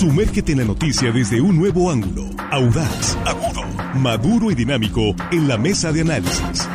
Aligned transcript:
Sumérgete 0.00 0.52
en 0.52 0.58
la 0.60 0.64
noticia 0.64 1.12
desde 1.12 1.42
un 1.42 1.58
nuevo 1.58 1.90
ángulo, 1.90 2.24
audaz, 2.50 3.18
agudo, 3.26 3.60
maduro 3.96 4.50
y 4.50 4.54
dinámico 4.54 5.14
en 5.30 5.46
la 5.46 5.58
mesa 5.58 5.92
de 5.92 6.00
análisis. 6.00 6.66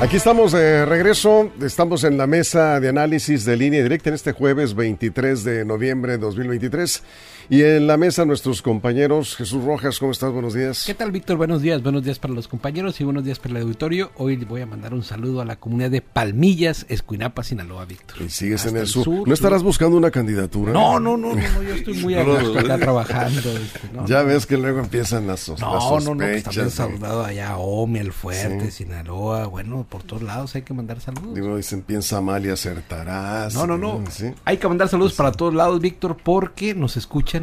Aquí 0.00 0.16
estamos 0.16 0.52
de 0.52 0.86
regreso, 0.86 1.52
estamos 1.60 2.02
en 2.04 2.16
la 2.16 2.26
mesa 2.26 2.80
de 2.80 2.88
análisis 2.88 3.44
de 3.44 3.58
línea 3.58 3.82
directa 3.82 4.08
en 4.08 4.14
este 4.14 4.32
jueves 4.32 4.74
23 4.74 5.44
de 5.44 5.64
noviembre 5.66 6.12
de 6.12 6.18
2023. 6.18 7.02
Y 7.50 7.62
en 7.62 7.86
la 7.86 7.98
mesa 7.98 8.24
nuestros 8.24 8.62
compañeros, 8.62 9.36
Jesús 9.36 9.62
Rojas, 9.62 9.98
¿cómo 9.98 10.12
estás? 10.12 10.32
Buenos 10.32 10.54
días. 10.54 10.84
¿Qué 10.86 10.94
tal, 10.94 11.12
Víctor? 11.12 11.36
Buenos 11.36 11.60
días, 11.60 11.82
buenos 11.82 12.02
días 12.02 12.18
para 12.18 12.32
los 12.32 12.48
compañeros 12.48 12.98
y 13.02 13.04
buenos 13.04 13.22
días 13.22 13.38
para 13.38 13.56
el 13.56 13.62
auditorio. 13.64 14.12
Hoy 14.16 14.36
voy 14.36 14.62
a 14.62 14.66
mandar 14.66 14.94
un 14.94 15.02
saludo 15.02 15.42
a 15.42 15.44
la 15.44 15.56
comunidad 15.56 15.90
de 15.90 16.00
Palmillas, 16.00 16.86
Escuinapa, 16.88 17.42
Sinaloa, 17.42 17.84
Víctor. 17.84 18.22
Y 18.22 18.30
sigues 18.30 18.64
en 18.64 18.78
el 18.78 18.86
sur. 18.86 19.28
¿No 19.28 19.34
estarás 19.34 19.62
buscando 19.62 19.98
una 19.98 20.10
candidatura? 20.10 20.72
No, 20.72 20.98
no, 20.98 21.18
no, 21.18 21.34
no, 21.34 21.62
yo 21.62 21.74
estoy 21.74 21.94
muy 21.98 22.14
acá 22.58 22.78
trabajando. 22.78 23.40
Este, 23.40 23.80
ya 24.06 24.22
ves 24.22 24.46
que 24.46 24.56
luego 24.56 24.80
empiezan 24.80 25.26
las, 25.26 25.40
sos 25.40 25.60
no, 25.60 26.00
No, 26.00 26.00
no, 26.00 26.16
pues 26.16 26.44
también 26.44 26.70
saludado 26.70 27.24
allá 27.24 27.58
Omi, 27.58 27.98
El 27.98 28.12
Fuerte, 28.12 28.70
Sinaloa, 28.70 29.48
bueno, 29.48 29.86
por 29.86 30.02
todos 30.02 30.22
lados 30.22 30.54
hay 30.54 30.62
que 30.62 30.72
mandar 30.72 30.98
saludos. 31.02 31.34
Digo, 31.34 31.58
dicen, 31.58 31.82
piensa 31.82 32.22
mal 32.22 32.46
y 32.46 32.48
acertarás. 32.48 33.54
No, 33.54 33.66
no, 33.66 33.76
no. 33.76 34.02
Hay 34.46 34.56
que 34.56 34.66
mandar 34.66 34.88
saludos 34.88 35.12
para 35.12 35.30
todos 35.30 35.52
lados, 35.52 35.78
Víctor, 35.82 36.16
porque 36.22 36.74
nos 36.74 36.96
escuchan 36.96 37.34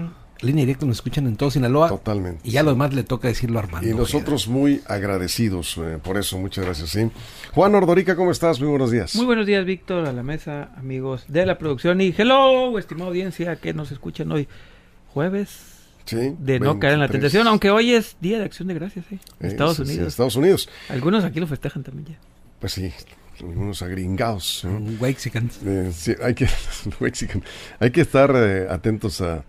línea 0.41 0.65
directa 0.65 0.85
nos 0.85 0.97
escuchan 0.97 1.27
en 1.27 1.35
todo 1.35 1.51
Sinaloa. 1.51 1.89
Totalmente. 1.89 2.41
Y 2.43 2.51
ya 2.51 2.63
lo 2.63 2.71
demás 2.71 2.93
le 2.93 3.03
toca 3.03 3.27
decirlo 3.27 3.59
a 3.59 3.63
Armando. 3.63 3.89
Y 3.89 3.93
nosotros 3.93 4.47
muy 4.47 4.81
agradecidos 4.87 5.77
eh, 5.77 5.99
por 6.01 6.17
eso, 6.17 6.37
muchas 6.37 6.65
gracias. 6.65 6.89
¿sí? 6.89 7.09
Juan 7.53 7.75
Ordorica, 7.75 8.15
¿cómo 8.15 8.31
estás? 8.31 8.59
Muy 8.59 8.69
buenos 8.69 8.91
días. 8.91 9.15
Muy 9.15 9.25
buenos 9.25 9.45
días, 9.45 9.65
Víctor, 9.65 10.07
a 10.07 10.13
la 10.13 10.23
mesa, 10.23 10.71
amigos 10.77 11.25
de 11.27 11.45
la 11.45 11.57
producción. 11.57 12.01
Y 12.01 12.13
hello, 12.17 12.77
estimada 12.77 13.07
audiencia 13.07 13.55
que 13.57 13.73
nos 13.73 13.91
escuchan 13.91 14.31
hoy, 14.31 14.47
jueves. 15.13 15.71
Sí, 16.05 16.35
de 16.39 16.59
no 16.59 16.79
caer 16.79 16.95
en 16.95 16.99
la 16.99 17.07
tentación, 17.07 17.47
aunque 17.47 17.69
hoy 17.69 17.93
es 17.93 18.17
Día 18.19 18.39
de 18.39 18.45
Acción 18.45 18.67
de 18.67 18.73
Gracias, 18.73 19.05
¿eh? 19.11 19.19
Estados 19.39 19.79
Unidos. 19.79 20.07
Estados 20.07 20.35
Unidos. 20.35 20.69
Algunos 20.89 21.23
aquí 21.23 21.39
lo 21.39 21.45
festejan 21.45 21.83
también 21.83 22.07
ya. 22.07 22.19
Pues 22.59 22.73
sí, 22.73 22.91
algunos 23.39 23.81
agringados. 23.81 24.65
¿eh? 24.65 25.07
Eh, 25.65 25.91
sí, 25.93 26.13
hay 26.21 26.33
que, 26.33 26.47
hay 27.79 27.91
que 27.91 28.01
estar 28.01 28.33
eh, 28.35 28.67
atentos 28.69 29.21
a, 29.21 29.45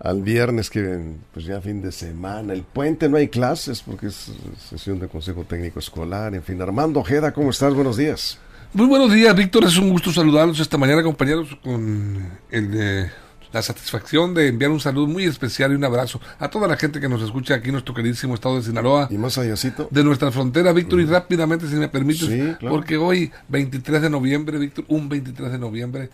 al 0.00 0.22
viernes, 0.22 0.70
que 0.70 1.00
pues 1.32 1.46
ya 1.46 1.60
fin 1.60 1.80
de 1.80 1.92
semana, 1.92 2.52
el 2.52 2.62
puente 2.62 3.08
no 3.08 3.16
hay 3.16 3.28
clases 3.28 3.82
porque 3.82 4.08
es 4.08 4.32
sesión 4.68 4.98
de 4.98 5.08
consejo 5.08 5.44
técnico 5.44 5.78
escolar, 5.78 6.34
en 6.34 6.42
fin. 6.42 6.60
Armando 6.60 7.00
Ojeda, 7.00 7.32
¿cómo 7.32 7.50
estás? 7.50 7.74
Buenos 7.74 7.96
días. 7.96 8.38
Muy 8.72 8.86
buenos 8.86 9.12
días, 9.12 9.34
Víctor, 9.36 9.64
es 9.64 9.76
un 9.76 9.90
gusto 9.90 10.12
saludarlos 10.12 10.58
esta 10.58 10.76
mañana, 10.76 11.00
compañeros, 11.02 11.56
con 11.62 12.28
el, 12.50 13.08
la 13.54 13.62
satisfacción 13.62 14.34
de 14.34 14.48
enviar 14.48 14.72
un 14.72 14.80
saludo 14.80 15.06
muy 15.06 15.24
especial 15.26 15.70
y 15.70 15.76
un 15.76 15.84
abrazo 15.84 16.20
a 16.40 16.50
toda 16.50 16.66
la 16.66 16.76
gente 16.76 17.00
que 17.00 17.08
nos 17.08 17.22
escucha 17.22 17.54
aquí 17.54 17.66
en 17.66 17.74
nuestro 17.74 17.94
queridísimo 17.94 18.34
estado 18.34 18.56
de 18.56 18.62
Sinaloa. 18.62 19.06
Y 19.12 19.16
más 19.16 19.38
allácito. 19.38 19.86
De 19.92 20.02
nuestra 20.02 20.32
frontera, 20.32 20.72
Víctor, 20.72 21.00
y 21.00 21.04
rápidamente, 21.04 21.68
si 21.68 21.76
me 21.76 21.88
permites, 21.88 22.28
porque 22.58 22.96
hoy, 22.96 23.30
23 23.48 24.02
de 24.02 24.10
noviembre, 24.10 24.58
Víctor, 24.58 24.86
un 24.88 25.08
23 25.08 25.52
de 25.52 25.58
noviembre, 25.58 26.10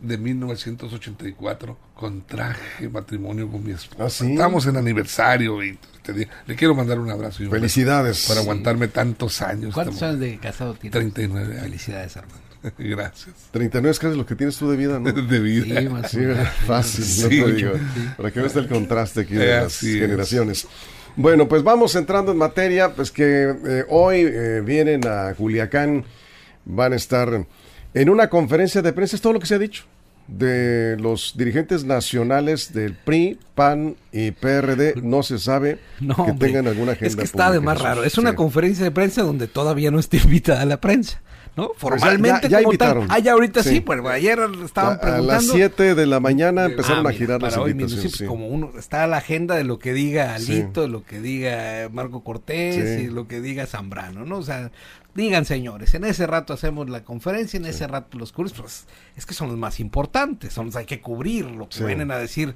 de 0.00 0.18
1984 0.18 1.76
contraje 1.94 2.88
matrimonio 2.88 3.48
con 3.48 3.64
mi 3.64 3.72
esposa. 3.72 4.24
¿Ah, 4.24 4.28
Estamos 4.28 4.66
en 4.66 4.76
aniversario 4.76 5.62
y 5.62 5.78
le 6.46 6.56
quiero 6.56 6.74
mandar 6.74 6.98
un 6.98 7.10
abrazo. 7.10 7.42
Y 7.42 7.48
Felicidades. 7.48 8.26
Para 8.28 8.40
aguantarme 8.40 8.88
tantos 8.88 9.42
años. 9.42 9.74
¿Cuántos 9.74 10.02
años 10.02 10.20
de 10.20 10.38
casado 10.38 10.74
tienes? 10.74 10.92
39 10.92 11.52
años. 11.52 11.62
Felicidades, 11.62 12.16
Armando. 12.16 12.48
Gracias. 12.78 13.34
39 13.50 13.90
es 13.90 13.98
casi 13.98 14.16
lo 14.16 14.26
que 14.26 14.34
tienes 14.34 14.56
tú 14.56 14.70
de 14.70 14.76
vida, 14.76 14.98
¿no? 14.98 15.12
De 15.28 15.40
vida. 15.40 16.08
Sí, 16.08 16.18
fácil, 16.66 17.22
no 17.22 17.28
te 17.28 17.52
digo. 17.52 17.72
Para 18.16 18.30
que 18.30 18.40
veas 18.40 18.56
el 18.56 18.68
contraste 18.68 19.20
aquí 19.20 19.34
de 19.34 19.60
las 19.60 19.78
generaciones. 19.78 20.66
Bueno, 21.16 21.48
pues 21.48 21.62
vamos 21.62 21.94
entrando 21.96 22.32
en 22.32 22.38
materia, 22.38 22.94
pues 22.94 23.10
que 23.10 23.54
eh, 23.66 23.84
hoy 23.88 24.20
eh, 24.20 24.62
vienen 24.64 25.06
a 25.06 25.34
Culiacán, 25.34 26.04
van 26.64 26.92
a 26.92 26.96
estar 26.96 27.44
en 27.94 28.10
una 28.10 28.28
conferencia 28.28 28.82
de 28.82 28.92
prensa, 28.92 29.16
es 29.16 29.22
todo 29.22 29.32
lo 29.32 29.40
que 29.40 29.46
se 29.46 29.54
ha 29.54 29.58
dicho 29.58 29.84
de 30.28 30.96
los 31.00 31.34
dirigentes 31.36 31.84
nacionales 31.84 32.72
del 32.74 32.94
PRI, 32.94 33.38
PAN 33.54 33.96
y 34.12 34.30
PRD 34.30 35.00
no 35.02 35.22
se 35.22 35.38
sabe 35.38 35.78
que 35.98 36.32
tengan 36.38 36.68
alguna 36.68 36.92
agenda. 36.92 37.08
Es 37.08 37.16
que 37.16 37.24
está 37.24 37.50
de 37.50 37.60
más 37.60 37.80
raro. 37.80 38.04
Es 38.04 38.18
una 38.18 38.34
conferencia 38.34 38.84
de 38.84 38.90
prensa 38.90 39.22
donde 39.22 39.48
todavía 39.48 39.90
no 39.90 39.98
está 39.98 40.16
invitada 40.22 40.64
la 40.66 40.80
prensa. 40.80 41.20
¿No? 41.58 41.72
Pues 41.72 42.00
Formalmente 42.00 42.48
ya, 42.48 42.62
invitaron. 42.62 43.08
Ah, 43.10 43.18
ya 43.18 43.32
ahorita 43.32 43.64
sí, 43.64 43.80
pues 43.80 44.00
ayer 44.06 44.38
estaban 44.64 45.00
preguntando. 45.00 45.32
A 45.32 45.36
las 45.36 45.44
7 45.44 45.96
de 45.96 46.06
la 46.06 46.20
mañana 46.20 46.66
empezaron 46.66 47.04
a 47.04 47.10
girar 47.10 47.42
las 47.42 47.56
invitaciones. 47.56 48.16
Pues, 48.16 48.28
como 48.28 48.46
uno 48.46 48.70
está 48.78 49.08
la 49.08 49.16
agenda 49.16 49.56
de 49.56 49.64
lo 49.64 49.80
que 49.80 49.92
diga 49.92 50.34
Alito, 50.34 50.86
lo 50.86 51.04
que 51.04 51.20
diga 51.20 51.88
Marco 51.90 52.22
Cortés 52.22 53.00
y 53.00 53.08
lo 53.08 53.26
que 53.26 53.40
diga 53.40 53.66
Zambrano, 53.66 54.24
¿no? 54.24 54.38
O 54.38 54.42
sea, 54.42 54.70
digan 55.14 55.44
señores, 55.44 55.94
en 55.94 56.04
ese 56.04 56.28
rato 56.28 56.52
hacemos 56.52 56.88
la 56.88 57.02
conferencia, 57.02 57.56
en 57.56 57.66
ese 57.66 57.88
rato 57.88 58.18
los 58.18 58.30
cursos, 58.30 58.56
pues 58.56 58.86
es 59.16 59.26
que 59.26 59.34
son 59.34 59.48
los 59.48 59.58
más 59.58 59.80
importantes, 59.80 60.52
son 60.52 60.66
los 60.66 60.76
hay 60.76 60.86
que 60.86 61.00
cubrir, 61.00 61.46
lo 61.46 61.68
que 61.68 61.84
vienen 61.84 62.12
a 62.12 62.18
decir 62.18 62.54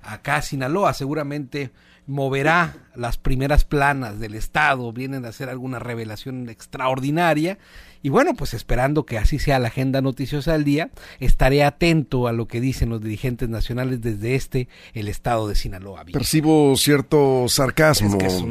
acá 0.00 0.42
Sinaloa 0.42 0.94
seguramente 0.94 1.72
moverá 2.06 2.76
las 2.94 3.16
primeras 3.16 3.64
planas 3.64 4.20
del 4.20 4.34
Estado, 4.34 4.92
vienen 4.92 5.24
a 5.24 5.28
hacer 5.28 5.48
alguna 5.48 5.78
revelación 5.78 6.48
extraordinaria. 6.48 7.58
Y 8.04 8.10
bueno, 8.10 8.34
pues 8.34 8.52
esperando 8.52 9.06
que 9.06 9.16
así 9.16 9.38
sea 9.38 9.58
la 9.58 9.68
agenda 9.68 10.02
noticiosa 10.02 10.52
del 10.52 10.62
día, 10.62 10.90
estaré 11.20 11.64
atento 11.64 12.28
a 12.28 12.32
lo 12.32 12.46
que 12.46 12.60
dicen 12.60 12.90
los 12.90 13.00
dirigentes 13.00 13.48
nacionales 13.48 14.02
desde 14.02 14.34
este, 14.34 14.68
el 14.92 15.08
Estado 15.08 15.48
de 15.48 15.54
Sinaloa. 15.54 16.04
Percibo 16.12 16.76
cierto 16.76 17.46
sarcasmo 17.48 18.18
es 18.20 18.42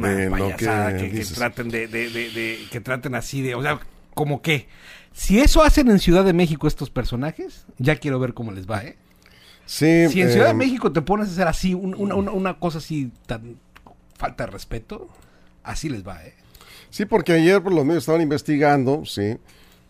que 1.06 1.24
traten 1.36 1.68
de, 1.68 2.66
que 2.68 2.80
traten 2.80 3.14
así 3.14 3.42
de, 3.42 3.54
o 3.54 3.62
sea, 3.62 3.78
como 4.12 4.42
que, 4.42 4.66
si 5.12 5.38
eso 5.38 5.62
hacen 5.62 5.88
en 5.88 6.00
Ciudad 6.00 6.24
de 6.24 6.32
México 6.32 6.66
estos 6.66 6.90
personajes, 6.90 7.64
ya 7.78 7.94
quiero 7.94 8.18
ver 8.18 8.34
cómo 8.34 8.50
les 8.50 8.68
va, 8.68 8.82
¿eh? 8.82 8.96
Sí, 9.66 10.08
si 10.10 10.20
en 10.20 10.32
Ciudad 10.32 10.46
de 10.46 10.50
em, 10.50 10.56
México 10.56 10.90
te 10.90 11.00
pones 11.00 11.28
a 11.28 11.30
hacer 11.30 11.46
así, 11.46 11.74
una, 11.74 12.54
cosa 12.54 12.78
así 12.78 13.12
tan 13.26 13.60
falta 14.18 14.46
de 14.46 14.50
respeto, 14.50 15.08
así 15.62 15.88
les 15.88 16.04
va, 16.04 16.24
¿eh? 16.24 16.34
Sí, 16.94 17.06
porque 17.06 17.32
ayer 17.32 17.60
por 17.60 17.72
los 17.72 17.84
medios 17.84 18.04
estaban 18.04 18.20
investigando, 18.20 19.04
sí. 19.04 19.22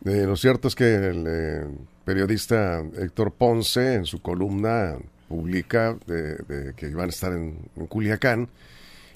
Eh, 0.07 0.25
lo 0.25 0.37
cierto 0.37 0.69
es 0.69 0.75
que 0.75 0.95
el 0.95 1.25
eh, 1.29 1.67
periodista 2.03 2.83
Héctor 2.97 3.31
Ponce 3.33 3.93
en 3.97 4.07
su 4.07 4.23
columna 4.23 4.97
publica 5.29 5.99
de, 6.07 6.73
que 6.75 6.89
iban 6.89 7.05
a 7.05 7.11
estar 7.11 7.35
en, 7.35 7.59
Culiacán. 7.91 8.49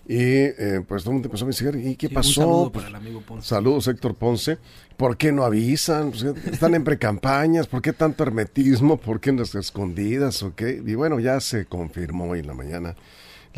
Y 0.07 0.19
eh, 0.19 0.85
pues 0.87 1.03
todo 1.03 1.13
el 1.13 1.15
mundo 1.15 1.29
empezó 1.29 1.45
a 1.45 1.47
investigar, 1.47 1.77
¿y 1.77 1.97
qué 1.97 2.11
pasó? 2.11 2.43
saludo 2.43 2.73
para 2.73 2.89
el 2.89 2.95
amigo 2.95 3.23
Ponce. 3.23 3.49
Saludos, 3.49 3.89
Héctor 3.89 4.17
Ponce. 4.17 4.59
¿Por 4.99 5.17
qué 5.17 5.33
no 5.33 5.45
avisan? 5.45 6.11
Pues, 6.11 6.25
están 6.25 6.75
en 6.75 6.85
precampañas, 6.85 7.69
¿por 7.69 7.81
qué 7.81 7.95
tanto 7.95 8.23
hermetismo? 8.23 8.99
¿Por 8.99 9.19
qué 9.19 9.31
en 9.31 9.39
las 9.39 9.55
escondidas? 9.55 10.43
¿O 10.43 10.53
Y 10.59 10.95
bueno, 10.95 11.21
ya 11.21 11.41
se 11.41 11.65
confirmó 11.65 12.25
hoy 12.27 12.41
en 12.41 12.49
la 12.49 12.55
mañana. 12.55 12.97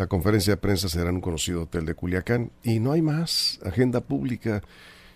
La 0.01 0.07
conferencia 0.07 0.55
de 0.55 0.57
prensa 0.57 0.89
será 0.89 1.11
en 1.11 1.17
un 1.17 1.21
conocido 1.21 1.65
hotel 1.65 1.85
de 1.85 1.95
Culiacán 1.95 2.53
y 2.63 2.81
no 2.81 2.93
hay 2.93 3.03
más 3.03 3.61
agenda 3.63 4.01
pública. 4.01 4.63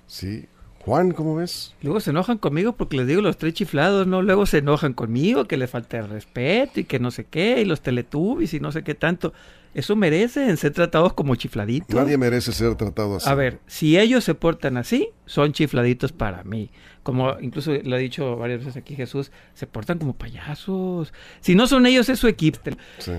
Sí, 0.07 0.45
Juan, 0.81 1.13
¿cómo 1.13 1.37
ves? 1.37 1.75
Luego 1.81 2.01
se 2.01 2.11
enojan 2.11 2.37
conmigo 2.37 2.75
porque 2.75 2.99
les 2.99 3.07
digo 3.07 3.23
los 3.23 3.39
tres 3.39 3.55
chiflados, 3.55 4.07
¿no? 4.07 4.21
Luego 4.21 4.45
se 4.45 4.59
enojan 4.59 4.93
conmigo, 4.93 5.47
que 5.47 5.57
les 5.57 5.71
falta 5.71 6.01
el 6.01 6.11
respeto 6.11 6.81
y 6.81 6.85
que 6.85 6.99
no 6.99 7.11
sé 7.11 7.25
qué, 7.25 7.63
y 7.63 7.65
los 7.65 7.81
teletubbies 7.81 8.53
y 8.53 8.61
no 8.61 8.73
sé 8.73 8.85
qué 8.85 8.95
tanto. 8.95 9.33
Eso 9.73 9.97
merecen 9.97 10.55
ser 10.59 10.75
tratados 10.75 11.15
como 11.15 11.35
chifladitos. 11.35 11.97
Nadie 11.97 12.19
merece 12.19 12.53
ser 12.53 12.75
tratado 12.75 13.17
así. 13.17 13.31
A 13.31 13.35
ver, 13.35 13.61
si 13.67 13.99
ellos 13.99 14.23
se 14.23 14.35
portan 14.35 14.77
así, 14.77 15.09
son 15.25 15.55
chifladitos 15.55 16.13
para 16.13 16.45
mí. 16.45 16.71
Como 17.05 17.39
incluso 17.41 17.73
lo 17.85 17.95
ha 17.95 17.99
dicho 17.99 18.37
varias 18.37 18.61
veces 18.61 18.77
aquí 18.77 18.97
Jesús, 18.97 19.31
se 19.53 19.69
portan 19.69 19.99
como 19.99 20.15
payasos. 20.15 21.13
Si 21.41 21.55
no 21.55 21.69
son 21.69 21.87
ellos, 21.87 22.09
es 22.09 22.19
su 22.19 22.27
equipo. 22.27 22.59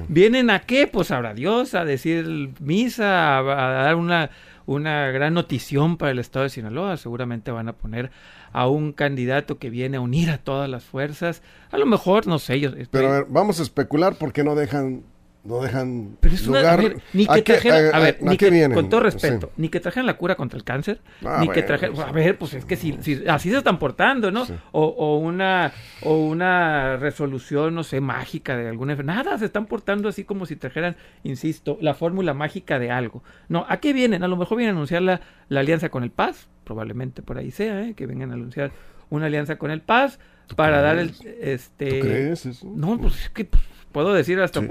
¿Vienen 0.09 0.49
a 0.49 0.61
qué? 0.61 0.87
Pues 0.87 1.11
habrá 1.11 1.33
Dios, 1.33 1.75
a 1.75 1.85
decir 1.85 2.49
misa, 2.59 3.37
a, 3.37 3.43
dar 3.43 3.95
una, 3.95 4.31
una 4.65 5.11
gran 5.11 5.35
notición 5.35 5.97
para 5.97 6.11
el 6.11 6.19
Estado 6.19 6.43
de 6.43 6.49
Sinaloa. 6.49 6.97
Seguramente 6.97 7.51
van 7.51 7.69
a 7.69 7.73
poner 7.73 8.11
a 8.51 8.67
un 8.67 8.91
candidato 8.91 9.59
que 9.59 9.69
viene 9.69 9.97
a 9.97 10.01
unir 10.01 10.31
a 10.31 10.39
todas 10.39 10.69
las 10.69 10.83
fuerzas. 10.83 11.43
A 11.71 11.77
lo 11.77 11.85
mejor, 11.85 12.25
no 12.25 12.39
sé, 12.39 12.55
ellos... 12.55 12.73
Pero 12.89 13.07
a 13.07 13.11
ver, 13.11 13.25
vamos 13.29 13.59
a 13.59 13.63
especular 13.63 14.15
porque 14.17 14.43
no 14.43 14.55
dejan 14.55 15.03
no 15.45 15.61
dejan 15.61 16.17
Pero 16.19 16.35
es 16.35 16.45
lugar. 16.45 16.79
Una, 16.79 16.95
ni 17.13 17.27
que 17.27 17.41
trajeran, 17.43 17.93
a, 17.93 17.99
ver, 17.99 18.17
ni 18.21 18.35
que, 18.35 18.69
con 18.73 18.89
todo 18.89 19.01
respeto, 19.01 19.51
ni 19.57 19.69
que 19.69 19.79
trajeran 19.79 20.07
la 20.07 20.17
cura 20.17 20.35
contra 20.35 20.57
el 20.57 20.63
cáncer, 20.63 21.01
ah, 21.23 21.37
ni 21.39 21.47
que 21.49 21.61
trajeran, 21.61 21.97
a 21.99 22.11
ver, 22.11 22.37
pues 22.37 22.55
es 22.55 22.65
que 22.65 22.75
si, 22.75 22.97
así 23.27 23.49
se 23.51 23.57
están 23.57 23.77
portando, 23.77 24.31
¿no? 24.31 24.47
O, 24.71 24.85
o, 24.85 25.17
una 25.19 25.71
o 26.01 26.17
una 26.17 26.97
resolución, 26.97 27.75
no 27.75 27.83
sé, 27.83 28.01
mágica 28.01 28.57
de 28.57 28.67
alguna 28.69 28.95
nada, 28.95 29.37
se 29.37 29.45
están 29.45 29.67
portando 29.67 30.09
así 30.09 30.23
como 30.23 30.45
si 30.45 30.55
trajeran, 30.55 30.95
insisto, 31.23 31.77
la 31.79 31.93
fórmula 31.93 32.33
mágica 32.33 32.79
de 32.79 32.91
algo. 32.91 33.23
No, 33.47 33.65
¿a 33.69 33.77
qué 33.77 33.93
vienen? 33.93 34.23
A 34.23 34.27
lo 34.27 34.37
mejor 34.37 34.57
vienen 34.57 34.75
a 34.75 34.77
anunciar 34.77 35.03
la, 35.03 35.21
la 35.49 35.59
alianza 35.59 35.89
con 35.89 36.03
el 36.03 36.11
Paz, 36.11 36.47
probablemente 36.63 37.21
por 37.21 37.37
ahí 37.37 37.51
sea, 37.51 37.87
¿eh? 37.87 37.93
que 37.93 38.07
vengan 38.07 38.31
a 38.31 38.33
anunciar 38.33 38.71
una 39.09 39.27
alianza 39.27 39.57
con 39.57 39.69
el 39.69 39.81
Paz 39.81 40.19
para 40.55 40.81
dar 40.81 40.97
el 40.97 41.13
este 41.39 41.99
¿Tú 41.99 41.99
crees 42.01 42.45
eso? 42.45 42.71
No, 42.75 42.97
pues 42.99 43.25
es 43.25 43.29
que 43.29 43.45
pues, 43.45 43.63
puedo 43.95 44.13
decir 44.13 44.41
hasta 44.41 44.61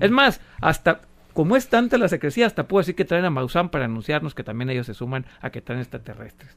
es 0.00 0.10
más, 0.10 0.40
hasta 0.62 1.02
como 1.34 1.54
es 1.54 1.68
tanta 1.68 1.98
la 1.98 2.08
secrecía, 2.08 2.46
hasta 2.46 2.66
puedo 2.66 2.80
decir 2.80 2.94
que 2.94 3.04
traen 3.04 3.26
a 3.26 3.30
Maussan 3.30 3.68
para 3.68 3.84
anunciarnos 3.84 4.34
que 4.34 4.42
también 4.42 4.70
ellos 4.70 4.86
se 4.86 4.94
suman 4.94 5.26
a 5.42 5.50
que 5.50 5.60
traen 5.60 5.82
extraterrestres. 5.82 6.56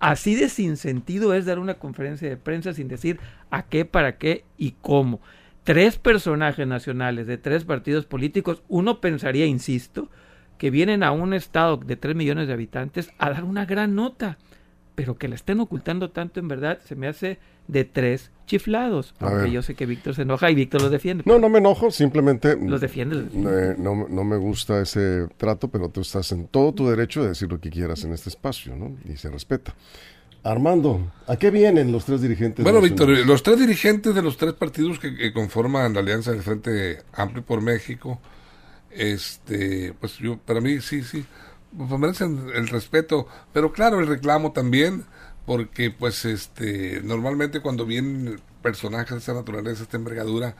Así 0.00 0.34
de 0.34 0.48
sin 0.48 0.76
sentido 0.76 1.32
es 1.32 1.46
dar 1.46 1.60
una 1.60 1.74
conferencia 1.74 2.28
de 2.28 2.36
prensa 2.36 2.74
sin 2.74 2.88
decir 2.88 3.20
a 3.52 3.62
qué, 3.62 3.84
para 3.84 4.18
qué 4.18 4.42
y 4.58 4.72
cómo. 4.82 5.20
Tres 5.62 5.96
personajes 5.96 6.66
nacionales 6.66 7.28
de 7.28 7.38
tres 7.38 7.64
partidos 7.64 8.04
políticos, 8.04 8.64
uno 8.66 9.00
pensaría, 9.00 9.46
insisto, 9.46 10.08
que 10.58 10.70
vienen 10.72 11.04
a 11.04 11.12
un 11.12 11.34
estado 11.34 11.76
de 11.76 11.94
tres 11.94 12.16
millones 12.16 12.48
de 12.48 12.54
habitantes 12.54 13.12
a 13.18 13.30
dar 13.30 13.44
una 13.44 13.64
gran 13.64 13.94
nota, 13.94 14.38
pero 14.94 15.16
que 15.16 15.28
la 15.28 15.34
estén 15.34 15.60
ocultando 15.60 16.10
tanto 16.10 16.40
en 16.40 16.48
verdad 16.48 16.78
se 16.84 16.94
me 16.94 17.08
hace 17.08 17.38
de 17.68 17.84
tres 17.84 18.30
chiflados. 18.46 19.14
Aunque 19.20 19.50
yo 19.50 19.62
sé 19.62 19.74
que 19.74 19.86
Víctor 19.86 20.14
se 20.14 20.22
enoja 20.22 20.50
y 20.50 20.54
Víctor 20.54 20.82
los 20.82 20.90
defiende. 20.90 21.22
No, 21.26 21.38
no 21.38 21.48
me 21.48 21.58
enojo, 21.58 21.90
simplemente... 21.90 22.56
Los 22.56 22.80
defiende. 22.80 23.16
Eh, 23.32 23.76
no, 23.78 24.08
no, 24.08 24.24
me 24.24 24.36
gusta 24.36 24.80
ese 24.80 25.28
trato, 25.36 25.68
pero 25.68 25.88
tú 25.88 26.00
estás 26.00 26.32
en 26.32 26.48
todo 26.48 26.74
tu 26.74 26.88
derecho 26.88 27.22
de 27.22 27.28
decir 27.28 27.50
lo 27.50 27.60
que 27.60 27.70
quieras 27.70 28.04
en 28.04 28.12
este 28.12 28.28
espacio, 28.28 28.74
¿no? 28.76 28.96
Y 29.08 29.16
se 29.16 29.30
respeta. 29.30 29.74
Armando, 30.42 31.12
¿a 31.26 31.36
qué 31.36 31.50
vienen 31.50 31.92
los 31.92 32.06
tres 32.06 32.22
dirigentes? 32.22 32.64
Bueno, 32.64 32.80
Víctor, 32.80 33.10
los 33.26 33.42
tres 33.42 33.58
dirigentes 33.58 34.14
de 34.14 34.22
los 34.22 34.38
tres 34.38 34.54
partidos 34.54 34.98
que, 34.98 35.32
conforman 35.32 35.92
la 35.92 36.00
Alianza 36.00 36.32
del 36.32 36.42
Frente 36.42 37.02
Amplio 37.12 37.44
por 37.44 37.60
México, 37.60 38.20
este, 38.90 39.92
pues 40.00 40.16
yo, 40.16 40.38
para 40.38 40.60
mí 40.60 40.80
sí, 40.80 41.02
sí, 41.02 41.24
pues 41.76 41.90
merecen 41.98 42.50
el 42.54 42.68
respeto, 42.68 43.26
pero 43.52 43.72
claro, 43.72 44.00
el 44.00 44.06
reclamo 44.06 44.52
también, 44.52 45.04
porque 45.46 45.90
pues 45.90 46.24
este 46.24 47.00
normalmente 47.02 47.60
cuando 47.60 47.86
vienen 47.86 48.40
personajes 48.62 49.10
de 49.10 49.18
esa 49.18 49.34
naturaleza, 49.34 49.82
esta 49.82 49.96
envergadura, 49.96 50.56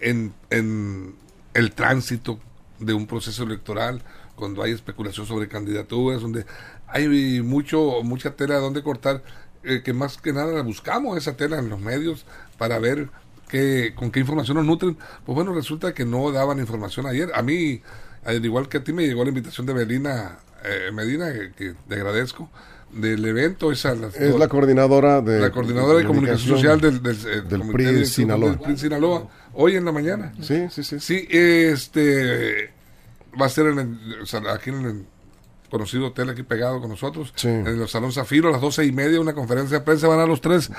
en, 0.00 0.34
en 0.50 1.14
el 1.54 1.72
tránsito 1.72 2.38
de 2.78 2.92
un 2.94 3.06
proceso 3.06 3.44
electoral, 3.44 4.02
cuando 4.34 4.62
hay 4.62 4.72
especulación 4.72 5.26
sobre 5.26 5.48
candidaturas, 5.48 6.20
donde 6.20 6.46
hay 6.86 7.40
mucho 7.42 8.02
mucha 8.02 8.36
tela 8.36 8.56
donde 8.58 8.82
cortar, 8.82 9.22
eh, 9.64 9.82
que 9.84 9.92
más 9.92 10.18
que 10.18 10.32
nada 10.32 10.62
buscamos 10.62 11.16
esa 11.16 11.36
tela 11.36 11.58
en 11.58 11.68
los 11.68 11.80
medios 11.80 12.26
para 12.58 12.78
ver 12.78 13.08
qué, 13.48 13.94
con 13.96 14.10
qué 14.10 14.20
información 14.20 14.58
nos 14.58 14.66
nutren. 14.66 14.96
Pues 15.24 15.34
bueno, 15.34 15.52
resulta 15.54 15.94
que 15.94 16.04
no 16.04 16.30
daban 16.32 16.58
información 16.58 17.06
ayer. 17.06 17.30
A 17.34 17.42
mí, 17.42 17.82
al 18.26 18.44
igual 18.44 18.68
que 18.68 18.78
a 18.78 18.84
ti, 18.84 18.92
me 18.92 19.06
llegó 19.06 19.22
la 19.24 19.30
invitación 19.30 19.66
de 19.66 19.72
Belina 19.72 20.38
eh, 20.64 20.90
Medina, 20.92 21.32
que, 21.56 21.74
te 21.88 21.94
agradezco 21.94 22.50
del 22.92 23.24
evento. 23.24 23.70
Esa, 23.70 23.92
es 23.92 24.34
la 24.34 24.48
coordinadora 24.48 25.20
de 25.20 25.40
la 25.40 25.50
coordinadora 25.50 25.98
de, 25.98 26.04
comunicación, 26.04 26.56
social 26.56 26.80
del, 26.80 27.02
del, 27.02 27.48
del 27.48 27.62
PRI 27.68 28.06
Sinaloa. 28.06 28.58
Sinaloa. 28.76 29.28
Hoy 29.54 29.76
en 29.76 29.84
la 29.84 29.92
mañana. 29.92 30.32
Sí, 30.40 30.66
sí, 30.70 30.82
sí. 30.82 31.00
Sí, 31.00 31.28
este 31.30 32.72
va 33.40 33.46
a 33.46 33.48
ser 33.48 33.66
en 33.66 33.78
el, 33.78 34.48
aquí 34.48 34.70
en 34.70 34.84
el 34.84 35.06
conocido 35.70 36.06
hotel 36.06 36.30
aquí 36.30 36.42
pegado 36.42 36.80
con 36.80 36.90
nosotros, 36.90 37.32
en 37.44 37.66
el 37.66 37.88
Salón 37.88 38.12
Zafiro 38.12 38.48
a 38.48 38.52
las 38.52 38.60
doce 38.60 38.84
y 38.84 38.92
media, 38.92 39.20
una 39.20 39.34
conferencia 39.34 39.78
de 39.78 39.84
prensa, 39.84 40.08
van 40.08 40.20
a 40.20 40.26
los 40.26 40.40
tres 40.40 40.70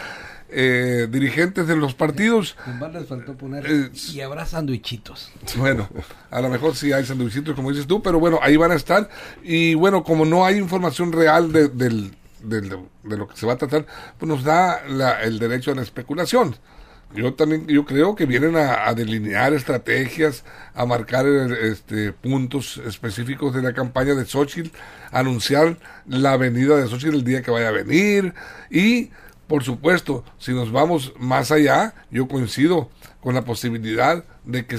eh, 0.49 1.07
dirigentes 1.09 1.67
de 1.67 1.75
los 1.75 1.93
partidos. 1.93 2.55
les 2.93 3.07
faltó 3.07 3.35
poner 3.35 3.65
eh, 3.65 3.91
y 4.13 4.21
habrá 4.21 4.45
sandwichitos. 4.45 5.31
Bueno, 5.57 5.89
a 6.31 6.41
lo 6.41 6.49
mejor 6.49 6.75
sí 6.75 6.93
hay 6.93 7.05
sandwichitos, 7.05 7.55
como 7.55 7.71
dices 7.71 7.87
tú, 7.87 8.01
pero 8.01 8.19
bueno, 8.19 8.39
ahí 8.41 8.57
van 8.57 8.71
a 8.71 8.75
estar. 8.75 9.09
Y 9.43 9.73
bueno, 9.73 10.03
como 10.03 10.25
no 10.25 10.45
hay 10.45 10.57
información 10.57 11.11
real 11.11 11.51
de, 11.51 11.67
del, 11.69 12.11
de 12.43 13.17
lo 13.17 13.27
que 13.27 13.35
se 13.35 13.45
va 13.45 13.53
a 13.53 13.57
tratar, 13.57 13.85
pues 14.17 14.29
nos 14.29 14.43
da 14.43 14.81
el 15.21 15.39
derecho 15.39 15.71
a 15.71 15.75
la 15.75 15.81
especulación. 15.81 16.55
Yo 17.15 17.33
también, 17.33 17.65
yo 17.67 17.85
creo 17.85 18.15
que 18.15 18.25
vienen 18.25 18.57
a, 18.57 18.93
delinear 18.93 19.53
estrategias, 19.53 20.43
a 20.73 20.85
marcar 20.85 21.25
este, 21.25 22.11
puntos 22.11 22.81
específicos 22.85 23.55
de 23.55 23.61
la 23.61 23.73
campaña 23.73 24.13
de 24.13 24.25
Xochitl, 24.25 24.69
anunciar 25.11 25.77
la 26.05 26.35
venida 26.35 26.75
de 26.75 26.87
Xochitl 26.87 27.15
el 27.15 27.23
día 27.23 27.41
que 27.41 27.51
vaya 27.51 27.69
a 27.69 27.71
venir 27.71 28.33
y 28.69 29.09
por 29.47 29.63
supuesto, 29.63 30.25
si 30.37 30.53
nos 30.53 30.71
vamos 30.71 31.13
más 31.17 31.51
allá, 31.51 31.93
yo 32.11 32.27
coincido 32.27 32.89
con 33.21 33.33
la 33.33 33.43
posibilidad 33.43 34.25
de 34.43 34.65
que 34.65 34.77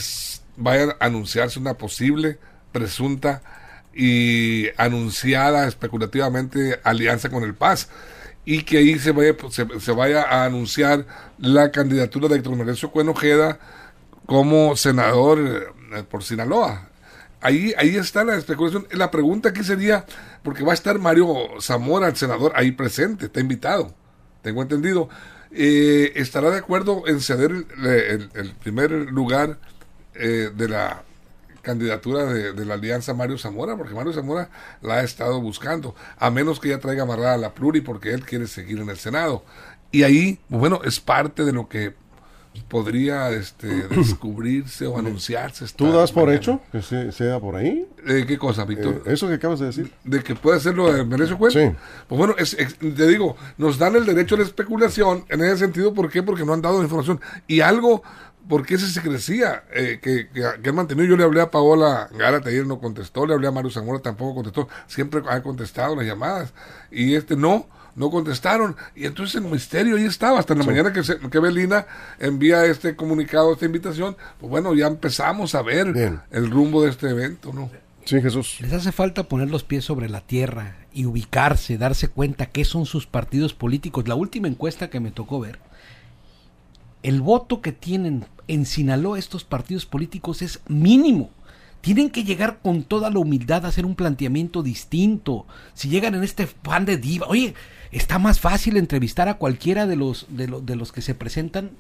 vaya 0.57 0.97
a 1.01 1.07
anunciarse 1.07 1.59
una 1.59 1.75
posible, 1.75 2.39
presunta 2.71 3.43
y 3.95 4.67
anunciada 4.77 5.67
especulativamente 5.67 6.81
alianza 6.85 7.31
con 7.31 7.45
el 7.45 7.55
Paz 7.55 7.89
y 8.45 8.63
que 8.63 8.79
ahí 8.79 8.99
se 8.99 9.13
vaya, 9.13 9.35
se, 9.51 9.93
vaya 9.93 10.23
a 10.23 10.45
anunciar 10.45 11.07
la 11.39 11.71
candidatura 11.71 12.29
de 12.29 12.37
Héctor 12.37 12.57
Merecio 12.57 12.91
Cuenojeda 12.91 13.59
como 14.27 14.77
senador 14.77 15.73
eh, 15.95 16.03
por 16.03 16.23
Sinaloa. 16.23 16.91
Ahí, 17.41 17.73
ahí 17.79 17.97
está 17.97 18.25
la 18.25 18.37
especulación. 18.37 18.87
La 18.91 19.11
pregunta 19.11 19.51
aquí 19.51 19.65
sería, 19.65 20.05
porque 20.43 20.65
va 20.65 20.73
a 20.73 20.75
estar 20.75 20.99
Mario 20.99 21.27
Zamora, 21.61 22.09
el 22.09 22.17
senador, 22.17 22.53
ahí 22.55 22.73
presente, 22.73 23.27
está 23.27 23.41
invitado 23.41 23.95
tengo 24.43 24.63
entendido, 24.63 25.09
eh, 25.51 26.13
estará 26.17 26.51
de 26.51 26.59
acuerdo 26.59 27.05
en 27.07 27.21
ceder 27.21 27.53
el, 27.53 28.55
primer 28.63 28.91
lugar 28.91 29.59
eh, 30.15 30.51
de 30.55 30.69
la 30.69 31.03
candidatura 31.63 32.25
de, 32.25 32.65
la 32.65 32.75
alianza 32.75 33.15
Mario 33.15 33.39
Zamora, 33.39 33.77
porque 33.77 33.95
Mario 33.95 34.13
Zamora 34.13 34.51
la 34.81 34.97
ha 34.97 35.03
estado 35.03 35.41
buscando, 35.41 35.95
a 36.19 36.31
menos 36.31 36.61
que 36.61 36.69
ya 36.69 36.79
traiga 36.79 37.03
amarrada 37.03 37.37
la 37.37 37.55
pluri, 37.55 37.81
porque 37.81 38.13
él 38.13 38.25
quiere 38.25 38.47
seguir 38.47 38.79
en 38.79 38.89
el 38.89 38.97
Senado. 38.97 39.45
Y 39.91 40.03
ahí, 40.03 40.39
bueno, 40.49 40.81
es 40.85 41.01
parte 41.01 41.45
de 41.45 41.53
lo 41.53 41.69
que 41.69 41.95
podría 42.69 43.31
este, 43.31 43.69
descubrirse 43.91 44.87
o 44.87 44.99
anunciarse. 44.99 45.67
¿Tú 45.75 45.93
das 45.93 46.13
por 46.13 46.33
hecho 46.33 46.61
que 46.73 46.83
sea 47.13 47.41
por 47.41 47.57
ahí? 47.57 47.87
Eh, 48.07 48.25
¿Qué 48.27 48.39
cosa, 48.39 48.65
Víctor? 48.65 49.03
Eh, 49.07 49.13
eso 49.13 49.29
que 49.29 49.35
acabas 49.35 49.61
de 49.61 49.67
decir. 49.67 49.93
De 50.05 50.23
que 50.23 50.35
puede 50.35 50.57
hacerlo 50.57 50.93
de 50.93 51.05
Merecio 51.05 51.39
Cuento. 51.39 51.59
Sí. 51.59 51.71
Pues 52.09 52.19
bueno, 52.19 52.35
te 52.35 53.07
digo, 53.07 53.37
nos 53.57 53.79
dan 53.79 53.97
el 53.97 54.07
derecho 54.07 54.35
a 54.35 54.39
la 54.39 54.45
especulación 54.45 55.25
en 55.29 55.43
ese 55.43 55.59
sentido. 55.59 55.95
¿Por 55.95 56.11
qué? 56.11 56.23
Porque 56.23 56.45
no 56.45 56.53
han 56.53 56.63
dado 56.63 56.83
información. 56.83 57.21
Y 57.47 57.61
algo, 57.61 58.03
porque 58.49 58.75
ese 58.75 58.87
se 58.87 59.03
crecía, 59.03 59.65
eh, 59.73 59.99
que, 60.03 60.29
que, 60.29 60.69
han 60.69 60.75
mantenido. 60.75 61.07
Yo 61.07 61.17
le 61.17 61.25
hablé 61.25 61.41
a 61.41 61.51
Paola 61.51 62.09
Gárate 62.17 62.51
ayer, 62.51 62.67
no 62.67 62.81
contestó. 62.81 63.27
Le 63.27 63.35
hablé 63.35 63.49
a 63.49 63.53
Mario 63.53 63.71
Zamora, 63.71 64.01
tampoco 64.01 64.37
contestó. 64.37 64.69
Siempre 64.87 65.23
ha 65.29 65.43
contestado 65.43 65.97
las 65.97 66.07
llamadas. 66.07 66.53
Y 66.91 67.15
este 67.15 67.37
no 67.37 67.67
no 67.99 68.11
contestaron. 68.11 68.77
Y 68.95 69.07
entonces 69.07 69.35
el 69.43 69.51
misterio 69.51 69.97
ahí 69.97 70.05
estaba, 70.05 70.39
hasta 70.39 70.53
en 70.55 70.61
la 70.61 70.65
mañana 70.65 70.93
que, 70.93 71.03
que 71.03 71.39
Belina 71.39 71.87
envía 72.19 72.65
este 72.65 72.97
comunicado, 72.97 73.53
esta 73.53 73.67
invitación, 73.67 74.17
pues 74.39 74.49
bueno, 74.51 74.75
ya 74.75 74.87
empezamos 74.87 75.55
a 75.55 75.63
ver 75.63 76.21
el 76.31 76.51
rumbo 76.51 76.83
de 76.83 76.91
este 76.91 77.11
evento, 77.11 77.53
¿no? 77.53 77.71
Sí, 78.05 78.23
Jesús. 78.23 78.59
Les 78.61 78.73
hace 78.73 78.91
falta 78.91 79.25
poner 79.25 79.51
los 79.51 79.65
pies 79.65 79.85
sobre 79.85 80.09
la 80.09 80.23
tierra 80.23 80.77
y 80.95 81.05
ubicarse, 81.05 81.77
darse 81.77 82.09
cuenta 82.09 82.47
qué 82.47 82.65
son 82.65 82.87
sus 82.87 83.07
partidos 83.07 83.53
políticos. 83.53 84.09
La 84.09 84.15
última 84.15 84.49
encuesta 84.49 84.89
que 84.89 85.01
me 85.01 85.11
tocó 85.11 85.41
ver, 85.41 85.59
el 87.03 87.21
voto 87.21 87.61
que 87.61 87.73
tienen 87.73 88.25
en 88.47 88.65
Sinaloa 88.65 89.19
estos 89.19 89.45
partidos 89.45 89.85
políticos 89.85 90.41
es 90.41 90.61
mínimo. 90.69 91.31
Tienen 91.81 92.11
que 92.11 92.25
llegar 92.25 92.59
con 92.61 92.83
toda 92.83 93.11
la 93.11 93.19
humildad 93.19 93.65
a 93.65 93.69
hacer 93.69 93.87
un 93.87 93.95
planteamiento 93.95 94.63
distinto. 94.63 95.47
Si 95.75 95.89
llegan 95.89 96.15
en 96.15 96.25
este 96.25 96.47
pan 96.47 96.85
de 96.85 96.97
diva, 96.97 97.27
oye, 97.29 97.55
está 97.93 98.19
más 98.19 98.41
fácil 98.41 98.77
entrevistar 98.77 99.29
a 99.29 99.35
cualquiera 99.35 99.87
de 99.87 99.97
los, 99.97 100.27
de, 100.29 100.47
de 100.47 100.77
los 100.77 100.93
que 100.93 101.03
se 101.03 101.15
presentan 101.15 101.71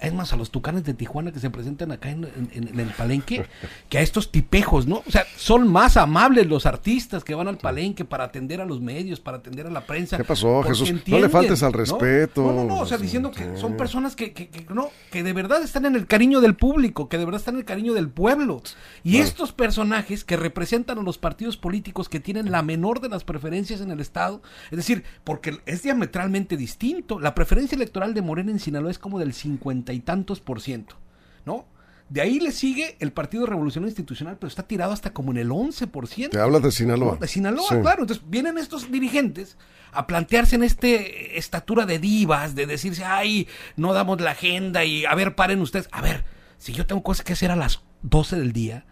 es 0.00 0.12
más, 0.12 0.32
a 0.32 0.36
los 0.36 0.50
tucanes 0.50 0.84
de 0.84 0.94
Tijuana 0.94 1.32
que 1.32 1.40
se 1.40 1.50
presentan 1.50 1.92
acá 1.92 2.10
en, 2.10 2.24
el 2.54 2.90
palenque, 2.96 3.46
que 3.88 3.98
a 3.98 4.00
estos 4.00 4.30
tipejos, 4.30 4.86
¿no? 4.86 5.02
O 5.06 5.10
sea, 5.10 5.24
son 5.36 5.68
más 5.68 5.96
amables 5.96 6.46
los 6.46 6.66
artistas 6.66 7.24
que 7.24 7.34
van 7.34 7.48
al 7.48 7.58
palenque 7.58 8.04
para 8.04 8.24
atender 8.24 8.60
a 8.60 8.64
los 8.64 8.80
medios, 8.80 9.20
para 9.20 9.38
atender 9.38 9.66
a 9.66 9.70
la 9.70 9.86
prensa. 9.86 10.16
¿Qué 10.16 10.24
pasó, 10.24 10.62
Jesús? 10.62 10.92
no 11.06 11.18
le 11.18 11.28
faltes 11.28 11.62
al 11.62 11.72
respeto. 11.72 12.42
No, 12.42 12.52
no, 12.52 12.64
no, 12.64 12.80
o 12.80 12.86
sea, 12.86 12.98
diciendo 12.98 13.30
que 13.30 13.56
son 13.56 13.76
personas 13.76 14.16
que, 14.16 14.32
que, 14.32 14.66
no, 14.72 14.90
que 15.10 15.22
de 15.22 15.32
verdad 15.32 15.62
están 15.62 15.86
en 15.86 15.96
el 15.96 16.06
cariño 16.06 16.40
del 16.40 16.56
público, 16.56 17.08
que 17.08 17.18
de 17.18 17.24
verdad 17.24 17.40
están 17.40 17.54
en 17.54 17.60
el 17.60 17.66
cariño 17.66 17.94
del 17.94 18.08
pueblo. 18.08 18.62
Y 19.02 19.18
estos 19.18 19.52
personajes 19.52 20.24
que 20.24 20.36
representan 20.36 20.98
a 20.98 21.02
los 21.02 21.18
partidos 21.18 21.56
políticos 21.56 22.08
que 22.08 22.20
tienen 22.20 22.50
la 22.50 22.62
menor 22.62 23.00
de 23.00 23.08
las 23.08 23.24
preferencias 23.24 23.80
en 23.80 23.90
el 23.90 24.00
Estado, 24.00 24.42
es 24.70 24.76
decir, 24.76 25.04
porque 25.24 25.58
es 25.66 25.82
diametralmente 25.82 26.56
distinto. 26.56 27.18
La 27.20 27.34
preferencia 27.34 27.76
electoral 27.76 28.14
de 28.14 28.22
Morena 28.22 28.50
en 28.50 28.58
Sinaloa 28.58 28.90
es 28.90 28.98
como 28.98 29.18
del 29.18 29.32
50 29.32 29.85
y 29.92 30.00
tantos 30.00 30.40
por 30.40 30.60
ciento, 30.60 30.96
¿no? 31.44 31.66
De 32.08 32.20
ahí 32.20 32.38
le 32.38 32.52
sigue 32.52 32.96
el 33.00 33.12
Partido 33.12 33.46
Revolución 33.46 33.84
Institucional, 33.84 34.36
pero 34.38 34.48
está 34.48 34.62
tirado 34.62 34.92
hasta 34.92 35.12
como 35.12 35.32
en 35.32 35.38
el 35.38 35.50
11%. 35.50 36.30
Te 36.30 36.38
hablas 36.38 36.62
de 36.62 36.70
Sinaloa. 36.70 37.16
De 37.16 37.26
Sinaloa, 37.26 37.80
claro. 37.80 38.02
Entonces 38.02 38.24
vienen 38.28 38.58
estos 38.58 38.92
dirigentes 38.92 39.56
a 39.92 40.06
plantearse 40.06 40.54
en 40.54 40.62
este 40.62 41.36
estatura 41.36 41.84
de 41.84 41.98
divas, 41.98 42.54
de 42.54 42.66
decirse, 42.66 43.04
ay, 43.04 43.48
no 43.76 43.92
damos 43.92 44.20
la 44.20 44.32
agenda 44.32 44.84
y 44.84 45.04
a 45.04 45.14
ver, 45.16 45.34
paren 45.34 45.60
ustedes. 45.60 45.88
A 45.90 46.00
ver, 46.00 46.24
si 46.58 46.72
yo 46.72 46.86
tengo 46.86 47.02
cosas 47.02 47.24
que 47.24 47.32
hacer 47.32 47.50
a 47.50 47.56
las 47.56 47.82
12 48.02 48.36
del 48.36 48.52
día, 48.52 48.86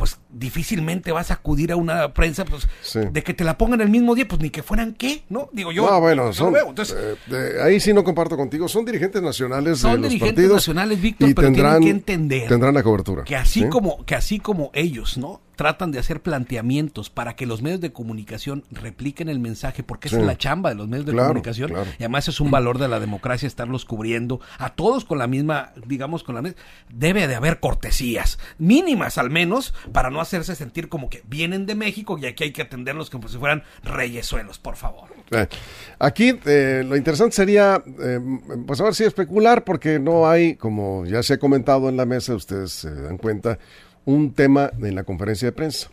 pues 0.00 0.18
difícilmente 0.30 1.12
vas 1.12 1.30
a 1.30 1.34
acudir 1.34 1.72
a 1.72 1.76
una 1.76 2.14
prensa 2.14 2.46
pues 2.46 2.66
de 2.94 3.22
que 3.22 3.34
te 3.34 3.44
la 3.44 3.58
pongan 3.58 3.82
el 3.82 3.90
mismo 3.90 4.14
día, 4.14 4.26
pues 4.26 4.40
ni 4.40 4.48
que 4.48 4.62
fueran 4.62 4.94
qué, 4.94 5.24
¿no? 5.28 5.50
Digo 5.52 5.72
yo. 5.72 5.88
No, 5.88 6.00
bueno, 6.00 6.32
son, 6.32 6.54
eh, 6.56 7.58
ahí 7.62 7.78
sí 7.80 7.92
no 7.92 8.02
comparto 8.02 8.34
contigo, 8.34 8.66
son 8.66 8.86
dirigentes 8.86 9.20
nacionales 9.20 9.80
son 9.80 10.00
de 10.00 10.08
dirigentes 10.08 10.50
nacionales, 10.50 11.02
Víctor, 11.02 11.34
pero 11.34 11.52
tienen 11.52 11.82
que 11.82 11.90
entender 11.90 12.48
tendrán 12.48 12.72
la 12.72 12.82
cobertura. 12.82 13.24
Que 13.24 13.36
así 13.36 13.68
como 13.68 14.06
que 14.06 14.14
así 14.14 14.40
como 14.40 14.70
ellos, 14.72 15.18
¿no? 15.18 15.42
Tratan 15.60 15.90
de 15.90 15.98
hacer 15.98 16.22
planteamientos 16.22 17.10
para 17.10 17.36
que 17.36 17.44
los 17.44 17.60
medios 17.60 17.82
de 17.82 17.92
comunicación 17.92 18.64
repliquen 18.70 19.28
el 19.28 19.40
mensaje, 19.40 19.82
porque 19.82 20.08
esa 20.08 20.18
es 20.18 20.24
la 20.24 20.38
chamba 20.38 20.70
de 20.70 20.74
los 20.74 20.88
medios 20.88 21.04
de 21.04 21.14
comunicación. 21.14 21.72
Y 21.98 22.02
además 22.04 22.28
es 22.28 22.40
un 22.40 22.50
valor 22.50 22.78
de 22.78 22.88
la 22.88 22.98
democracia 22.98 23.46
estarlos 23.46 23.84
cubriendo 23.84 24.40
a 24.56 24.70
todos 24.70 25.04
con 25.04 25.18
la 25.18 25.26
misma, 25.26 25.74
digamos, 25.84 26.24
con 26.24 26.34
la 26.34 26.40
misma. 26.40 26.58
Debe 26.88 27.28
de 27.28 27.34
haber 27.34 27.60
cortesías, 27.60 28.38
mínimas 28.56 29.18
al 29.18 29.28
menos, 29.28 29.74
para 29.92 30.08
no 30.08 30.22
hacerse 30.22 30.54
sentir 30.54 30.88
como 30.88 31.10
que 31.10 31.22
vienen 31.28 31.66
de 31.66 31.74
México 31.74 32.16
y 32.18 32.24
aquí 32.24 32.44
hay 32.44 32.52
que 32.52 32.62
atenderlos 32.62 33.10
como 33.10 33.28
si 33.28 33.36
fueran 33.36 33.62
reyesuelos, 33.84 34.58
por 34.58 34.76
favor. 34.76 35.10
Eh, 35.30 35.46
aquí 35.98 36.40
eh, 36.46 36.82
lo 36.88 36.96
interesante 36.96 37.36
sería, 37.36 37.84
eh, 38.02 38.18
pues 38.66 38.80
a 38.80 38.84
ver 38.84 38.94
si 38.94 39.04
especular, 39.04 39.62
porque 39.64 39.98
no 39.98 40.26
hay, 40.26 40.56
como 40.56 41.04
ya 41.04 41.22
se 41.22 41.34
ha 41.34 41.38
comentado 41.38 41.90
en 41.90 41.98
la 41.98 42.06
mesa, 42.06 42.34
ustedes 42.34 42.72
se 42.72 42.90
dan 42.90 43.18
cuenta, 43.18 43.58
un 44.04 44.32
tema 44.32 44.70
en 44.80 44.94
la 44.94 45.04
conferencia 45.04 45.46
de 45.46 45.52
prensa. 45.52 45.90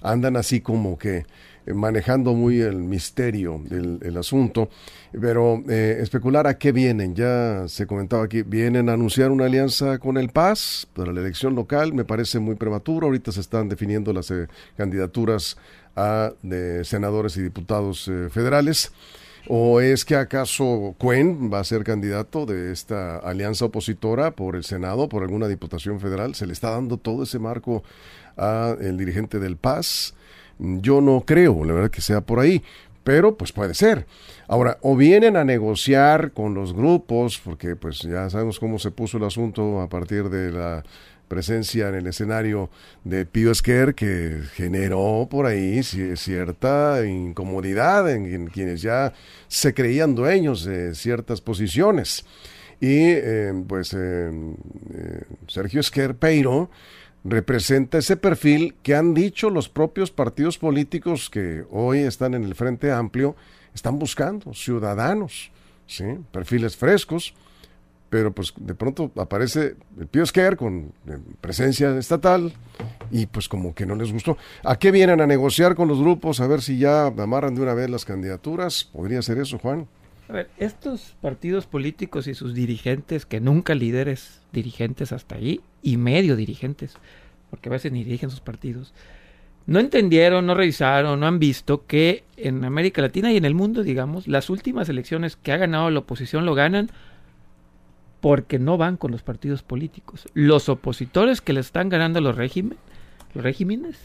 Andan 0.00 0.36
así 0.36 0.60
como 0.60 0.96
que 0.96 1.24
eh, 1.66 1.74
manejando 1.74 2.32
muy 2.34 2.60
el 2.60 2.76
misterio 2.76 3.60
del 3.64 4.16
asunto, 4.16 4.70
pero 5.12 5.62
eh, 5.68 5.98
especular 6.00 6.46
a 6.46 6.56
qué 6.56 6.72
vienen, 6.72 7.14
ya 7.14 7.64
se 7.68 7.86
comentaba 7.86 8.24
aquí, 8.24 8.42
vienen 8.42 8.88
a 8.88 8.94
anunciar 8.94 9.30
una 9.30 9.46
alianza 9.46 9.98
con 9.98 10.16
el 10.16 10.30
PAS 10.30 10.86
para 10.94 11.12
la 11.12 11.20
elección 11.20 11.54
local, 11.54 11.92
me 11.92 12.04
parece 12.04 12.38
muy 12.38 12.54
prematuro, 12.54 13.08
ahorita 13.08 13.32
se 13.32 13.40
están 13.40 13.68
definiendo 13.68 14.12
las 14.12 14.30
eh, 14.30 14.46
candidaturas 14.76 15.56
a 15.96 16.32
senadores 16.84 17.36
y 17.36 17.42
diputados 17.42 18.08
federales. 18.30 18.92
¿O 19.50 19.80
es 19.80 20.04
que 20.04 20.14
acaso 20.14 20.94
Cuen 20.98 21.50
va 21.50 21.60
a 21.60 21.64
ser 21.64 21.82
candidato 21.82 22.44
de 22.44 22.70
esta 22.70 23.16
alianza 23.16 23.64
opositora 23.64 24.32
por 24.32 24.56
el 24.56 24.62
Senado, 24.62 25.08
por 25.08 25.22
alguna 25.22 25.48
diputación 25.48 26.00
federal? 26.00 26.34
¿Se 26.34 26.46
le 26.46 26.52
está 26.52 26.70
dando 26.70 26.98
todo 26.98 27.22
ese 27.22 27.38
marco 27.38 27.82
a 28.36 28.76
el 28.78 28.98
dirigente 28.98 29.38
del 29.38 29.56
PAS? 29.56 30.14
Yo 30.58 31.00
no 31.00 31.22
creo, 31.24 31.64
la 31.64 31.72
verdad 31.72 31.90
que 31.90 32.02
sea 32.02 32.20
por 32.20 32.40
ahí, 32.40 32.62
pero 33.04 33.38
pues 33.38 33.52
puede 33.52 33.72
ser. 33.72 34.06
Ahora, 34.48 34.76
o 34.82 34.96
vienen 34.96 35.34
a 35.38 35.44
negociar 35.44 36.32
con 36.32 36.52
los 36.52 36.74
grupos, 36.74 37.40
porque 37.42 37.74
pues 37.74 38.00
ya 38.00 38.28
sabemos 38.28 38.60
cómo 38.60 38.78
se 38.78 38.90
puso 38.90 39.16
el 39.16 39.24
asunto 39.24 39.80
a 39.80 39.88
partir 39.88 40.28
de 40.28 40.52
la 40.52 40.84
presencia 41.28 41.88
en 41.88 41.94
el 41.94 42.06
escenario 42.06 42.70
de 43.04 43.26
Pío 43.26 43.52
Esquer 43.52 43.94
que 43.94 44.40
generó 44.54 45.28
por 45.30 45.46
ahí 45.46 45.82
cierta 45.82 47.06
incomodidad 47.06 48.10
en, 48.10 48.48
quienes 48.48 48.82
ya 48.82 49.12
se 49.46 49.74
creían 49.74 50.14
dueños 50.14 50.64
de 50.64 50.94
ciertas 50.94 51.40
posiciones. 51.40 52.24
Y 52.80 53.10
eh, 53.10 53.52
pues 53.66 53.92
eh, 53.92 54.30
eh, 54.94 55.22
Sergio 55.46 55.80
Esquer 55.80 56.14
Peiro 56.14 56.70
representa 57.24 57.98
ese 57.98 58.16
perfil 58.16 58.76
que 58.82 58.94
han 58.94 59.14
dicho 59.14 59.50
los 59.50 59.68
propios 59.68 60.10
partidos 60.10 60.58
políticos 60.58 61.28
que 61.28 61.64
hoy 61.70 62.00
están 62.00 62.34
en 62.34 62.44
el 62.44 62.54
Frente 62.54 62.92
Amplio, 62.92 63.36
están 63.74 63.98
buscando 63.98 64.54
ciudadanos, 64.54 65.50
¿sí? 65.86 66.04
perfiles 66.32 66.76
frescos, 66.76 67.34
pero 68.10 68.32
pues 68.32 68.54
de 68.56 68.74
pronto 68.74 69.10
aparece 69.16 69.76
el 69.98 70.06
Pío 70.06 70.22
Esquer 70.22 70.56
con 70.56 70.92
eh, 71.06 71.18
presencia 71.40 71.96
estatal 71.98 72.52
y 73.10 73.26
pues 73.26 73.48
como 73.48 73.74
que 73.74 73.86
no 73.86 73.94
les 73.94 74.12
gustó. 74.12 74.38
¿A 74.64 74.78
qué 74.78 74.90
vienen 74.90 75.20
a 75.20 75.26
negociar 75.26 75.74
con 75.74 75.88
los 75.88 75.98
grupos? 76.00 76.40
A 76.40 76.46
ver 76.46 76.62
si 76.62 76.78
ya 76.78 77.06
amarran 77.06 77.54
de 77.54 77.62
una 77.62 77.74
vez 77.74 77.90
las 77.90 78.04
candidaturas. 78.04 78.84
¿Podría 78.84 79.20
ser 79.22 79.38
eso, 79.38 79.58
Juan? 79.58 79.86
A 80.28 80.32
ver, 80.32 80.50
estos 80.58 81.16
partidos 81.22 81.66
políticos 81.66 82.26
y 82.26 82.34
sus 82.34 82.54
dirigentes, 82.54 83.24
que 83.24 83.40
nunca 83.40 83.74
líderes 83.74 84.40
dirigentes 84.52 85.12
hasta 85.12 85.36
ahí, 85.36 85.60
y 85.82 85.96
medio 85.96 86.36
dirigentes, 86.36 86.94
porque 87.48 87.70
a 87.70 87.72
veces 87.72 87.92
ni 87.92 88.04
dirigen 88.04 88.28
sus 88.28 88.40
partidos, 88.40 88.92
no 89.64 89.80
entendieron, 89.80 90.46
no 90.46 90.54
revisaron, 90.54 91.20
no 91.20 91.26
han 91.26 91.38
visto 91.38 91.86
que 91.86 92.24
en 92.36 92.64
América 92.64 93.02
Latina 93.02 93.32
y 93.32 93.36
en 93.36 93.44
el 93.44 93.54
mundo, 93.54 93.82
digamos, 93.82 94.28
las 94.28 94.50
últimas 94.50 94.88
elecciones 94.88 95.36
que 95.36 95.52
ha 95.52 95.58
ganado 95.58 95.90
la 95.90 96.00
oposición 96.00 96.46
lo 96.46 96.54
ganan 96.54 96.90
porque 98.20 98.58
no 98.58 98.76
van 98.76 98.96
con 98.96 99.10
los 99.12 99.22
partidos 99.22 99.62
políticos. 99.62 100.28
Los 100.34 100.68
opositores 100.68 101.40
que 101.40 101.52
le 101.52 101.60
están 101.60 101.88
ganando 101.88 102.20
los, 102.20 102.36
los 102.36 103.44
regímenes 103.44 103.98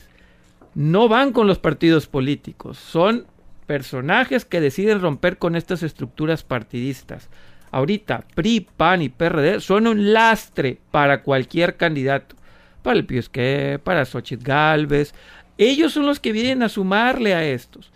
no 0.76 1.08
van 1.08 1.32
con 1.32 1.48
los 1.48 1.60
partidos 1.60 2.08
políticos, 2.08 2.78
son 2.78 3.28
personajes 3.66 4.46
que 4.46 4.62
deciden 4.62 5.02
romper 5.02 5.38
con 5.38 5.56
estas 5.56 5.84
estructuras 5.84 6.44
partidistas. 6.44 7.30
Ahorita, 7.72 8.26
PRI, 8.36 8.68
PAN 8.78 9.02
y 9.02 9.10
PRD 9.10 9.60
son 9.60 9.88
un 9.88 10.14
lastre 10.14 10.80
para 10.92 11.24
cualquier 11.24 11.76
candidato. 11.76 12.36
Para 12.84 12.98
el 12.98 13.06
Piusque, 13.06 13.80
para 13.84 14.06
Xochitl 14.06 14.44
Galvez. 14.44 15.14
Ellos 15.58 15.94
son 15.94 16.06
los 16.06 16.20
que 16.20 16.34
vienen 16.34 16.62
a 16.62 16.70
sumarle 16.70 17.34
a 17.34 17.44
estos. 17.46 17.92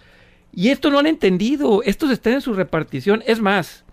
Y 0.53 0.69
esto 0.69 0.89
no 0.89 0.97
han 0.97 1.07
entendido. 1.07 1.83
Estos 1.83 2.09
están 2.09 2.33
en 2.33 2.41
su 2.41 2.53
repartición. 2.53 3.21
Es 3.27 3.39
más, 3.39 3.83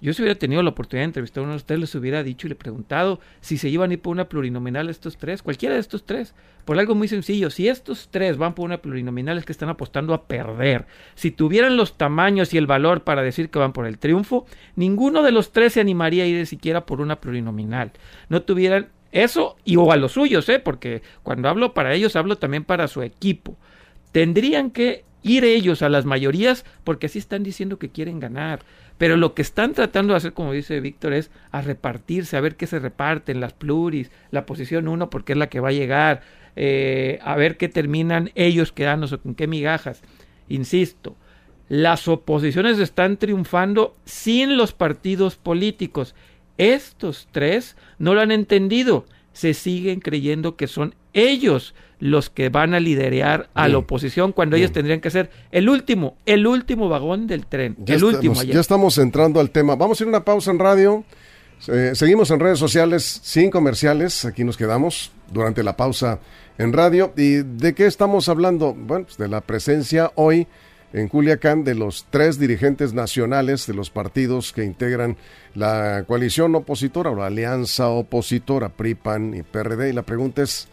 yo 0.00 0.12
si 0.12 0.22
hubiera 0.22 0.38
tenido 0.38 0.62
la 0.62 0.70
oportunidad 0.70 1.02
de 1.02 1.06
entrevistar 1.06 1.40
a 1.40 1.44
uno 1.44 1.52
de 1.52 1.58
ustedes, 1.58 1.80
les 1.80 1.94
hubiera 1.94 2.22
dicho 2.22 2.46
y 2.46 2.50
le 2.50 2.54
preguntado 2.54 3.20
si 3.40 3.56
se 3.56 3.68
iban 3.68 3.90
a 3.90 3.94
ir 3.94 4.00
por 4.00 4.12
una 4.12 4.28
plurinominal 4.28 4.90
estos 4.90 5.16
tres, 5.16 5.42
cualquiera 5.42 5.74
de 5.74 5.80
estos 5.80 6.04
tres, 6.04 6.34
por 6.64 6.78
algo 6.78 6.94
muy 6.94 7.08
sencillo. 7.08 7.48
Si 7.50 7.68
estos 7.68 8.08
tres 8.10 8.36
van 8.36 8.54
por 8.54 8.66
una 8.66 8.78
plurinominal 8.78 9.38
es 9.38 9.44
que 9.44 9.52
están 9.52 9.68
apostando 9.68 10.12
a 10.12 10.26
perder. 10.26 10.86
Si 11.14 11.30
tuvieran 11.30 11.76
los 11.76 11.96
tamaños 11.96 12.52
y 12.52 12.58
el 12.58 12.66
valor 12.66 13.04
para 13.04 13.22
decir 13.22 13.48
que 13.48 13.58
van 13.58 13.72
por 13.72 13.86
el 13.86 13.98
triunfo, 13.98 14.46
ninguno 14.74 15.22
de 15.22 15.32
los 15.32 15.52
tres 15.52 15.72
se 15.72 15.80
animaría 15.80 16.24
a 16.24 16.26
ir 16.26 16.46
siquiera 16.46 16.84
por 16.84 17.00
una 17.00 17.20
plurinominal. 17.20 17.92
No 18.28 18.42
tuvieran 18.42 18.88
eso 19.12 19.56
y 19.64 19.76
o 19.76 19.92
a 19.92 19.96
los 19.96 20.12
suyos, 20.12 20.48
¿eh? 20.48 20.58
porque 20.58 21.02
cuando 21.22 21.48
hablo 21.48 21.72
para 21.72 21.94
ellos 21.94 22.16
hablo 22.16 22.36
también 22.36 22.64
para 22.64 22.88
su 22.88 23.02
equipo. 23.02 23.56
Tendrían 24.12 24.70
que 24.70 25.04
ir 25.26 25.44
ellos 25.44 25.82
a 25.82 25.88
las 25.88 26.04
mayorías 26.04 26.64
porque 26.84 27.06
así 27.06 27.18
están 27.18 27.42
diciendo 27.42 27.78
que 27.78 27.90
quieren 27.90 28.20
ganar. 28.20 28.60
Pero 28.98 29.16
lo 29.16 29.34
que 29.34 29.42
están 29.42 29.74
tratando 29.74 30.12
de 30.12 30.18
hacer, 30.18 30.32
como 30.32 30.52
dice 30.52 30.80
Víctor, 30.80 31.12
es 31.12 31.30
a 31.50 31.60
repartirse, 31.60 32.36
a 32.36 32.40
ver 32.40 32.56
qué 32.56 32.66
se 32.66 32.78
reparten, 32.78 33.40
las 33.40 33.52
pluris, 33.52 34.10
la 34.30 34.46
posición 34.46 34.88
uno, 34.88 35.10
porque 35.10 35.32
es 35.32 35.38
la 35.38 35.48
que 35.48 35.60
va 35.60 35.68
a 35.68 35.72
llegar, 35.72 36.22
eh, 36.54 37.18
a 37.22 37.36
ver 37.36 37.58
qué 37.58 37.68
terminan 37.68 38.30
ellos 38.34 38.72
quedándose 38.72 39.18
con 39.18 39.34
qué 39.34 39.46
migajas. 39.46 40.02
Insisto, 40.48 41.16
las 41.68 42.08
oposiciones 42.08 42.78
están 42.78 43.18
triunfando 43.18 43.96
sin 44.04 44.56
los 44.56 44.72
partidos 44.72 45.36
políticos. 45.36 46.14
Estos 46.56 47.28
tres 47.32 47.76
no 47.98 48.14
lo 48.14 48.22
han 48.22 48.30
entendido. 48.30 49.04
Se 49.32 49.52
siguen 49.52 50.00
creyendo 50.00 50.56
que 50.56 50.68
son 50.68 50.94
ellos 51.12 51.74
los 51.98 52.28
que 52.30 52.48
van 52.48 52.74
a 52.74 52.80
liderar 52.80 53.48
a 53.54 53.68
la 53.68 53.78
oposición 53.78 54.32
cuando 54.32 54.56
ellos 54.56 54.72
tendrían 54.72 55.00
que 55.00 55.10
ser 55.10 55.30
el 55.50 55.68
último, 55.68 56.16
el 56.26 56.46
último 56.46 56.88
vagón 56.88 57.26
del 57.26 57.46
tren. 57.46 57.76
Ya 57.78 57.94
el 57.94 58.04
último. 58.04 58.42
Ya 58.42 58.60
estamos 58.60 58.98
entrando 58.98 59.40
al 59.40 59.50
tema. 59.50 59.76
Vamos 59.76 60.00
a 60.00 60.04
ir 60.04 60.08
a 60.08 60.10
una 60.10 60.24
pausa 60.24 60.50
en 60.50 60.58
radio. 60.58 61.04
Eh, 61.68 61.92
seguimos 61.94 62.30
en 62.30 62.40
redes 62.40 62.58
sociales 62.58 63.20
sin 63.22 63.50
comerciales. 63.50 64.24
Aquí 64.24 64.44
nos 64.44 64.56
quedamos 64.56 65.10
durante 65.32 65.62
la 65.62 65.76
pausa 65.76 66.20
en 66.58 66.72
radio. 66.72 67.12
¿Y 67.16 67.36
de 67.36 67.74
qué 67.74 67.86
estamos 67.86 68.28
hablando? 68.28 68.74
Bueno, 68.74 69.06
pues 69.06 69.16
de 69.16 69.28
la 69.28 69.40
presencia 69.40 70.12
hoy 70.16 70.46
en 70.92 71.08
Culiacán 71.08 71.64
de 71.64 71.74
los 71.74 72.06
tres 72.10 72.38
dirigentes 72.38 72.94
nacionales 72.94 73.66
de 73.66 73.74
los 73.74 73.90
partidos 73.90 74.52
que 74.52 74.64
integran 74.64 75.16
la 75.54 76.04
coalición 76.06 76.54
opositora 76.54 77.10
o 77.10 77.16
la 77.16 77.26
alianza 77.26 77.88
opositora, 77.88 78.68
PRIPAN 78.68 79.34
y 79.34 79.42
PRD. 79.42 79.90
Y 79.90 79.92
la 79.92 80.02
pregunta 80.02 80.42
es, 80.42 80.68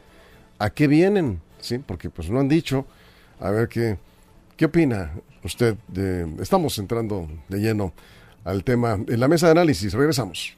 ¿A 0.64 0.70
qué 0.70 0.88
vienen? 0.88 1.42
Sí, 1.60 1.78
porque 1.78 2.10
pues 2.10 2.30
no 2.30 2.40
han 2.40 2.48
dicho. 2.48 2.86
A 3.42 3.52
ver 3.52 3.68
qué, 3.68 3.98
qué 4.56 4.64
opina 4.64 5.12
usted. 5.44 5.76
De, 5.90 6.26
estamos 6.42 6.78
entrando 6.78 7.28
de 7.50 7.60
lleno 7.60 7.92
al 8.46 8.64
tema 8.64 8.94
en 8.94 9.20
la 9.20 9.28
mesa 9.28 9.48
de 9.48 9.52
análisis. 9.52 9.92
Regresamos. 9.92 10.56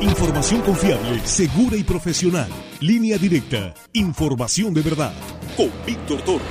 Información 0.00 0.60
confiable, 0.60 1.18
segura 1.24 1.76
y 1.76 1.82
profesional. 1.82 2.48
Línea 2.78 3.18
directa. 3.18 3.74
Información 3.94 4.72
de 4.72 4.82
verdad. 4.82 5.12
Con 5.56 5.68
Víctor 5.84 6.22
Toro. 6.22 6.44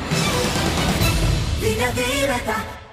Línea 1.61 1.89
directa. 1.93 2.88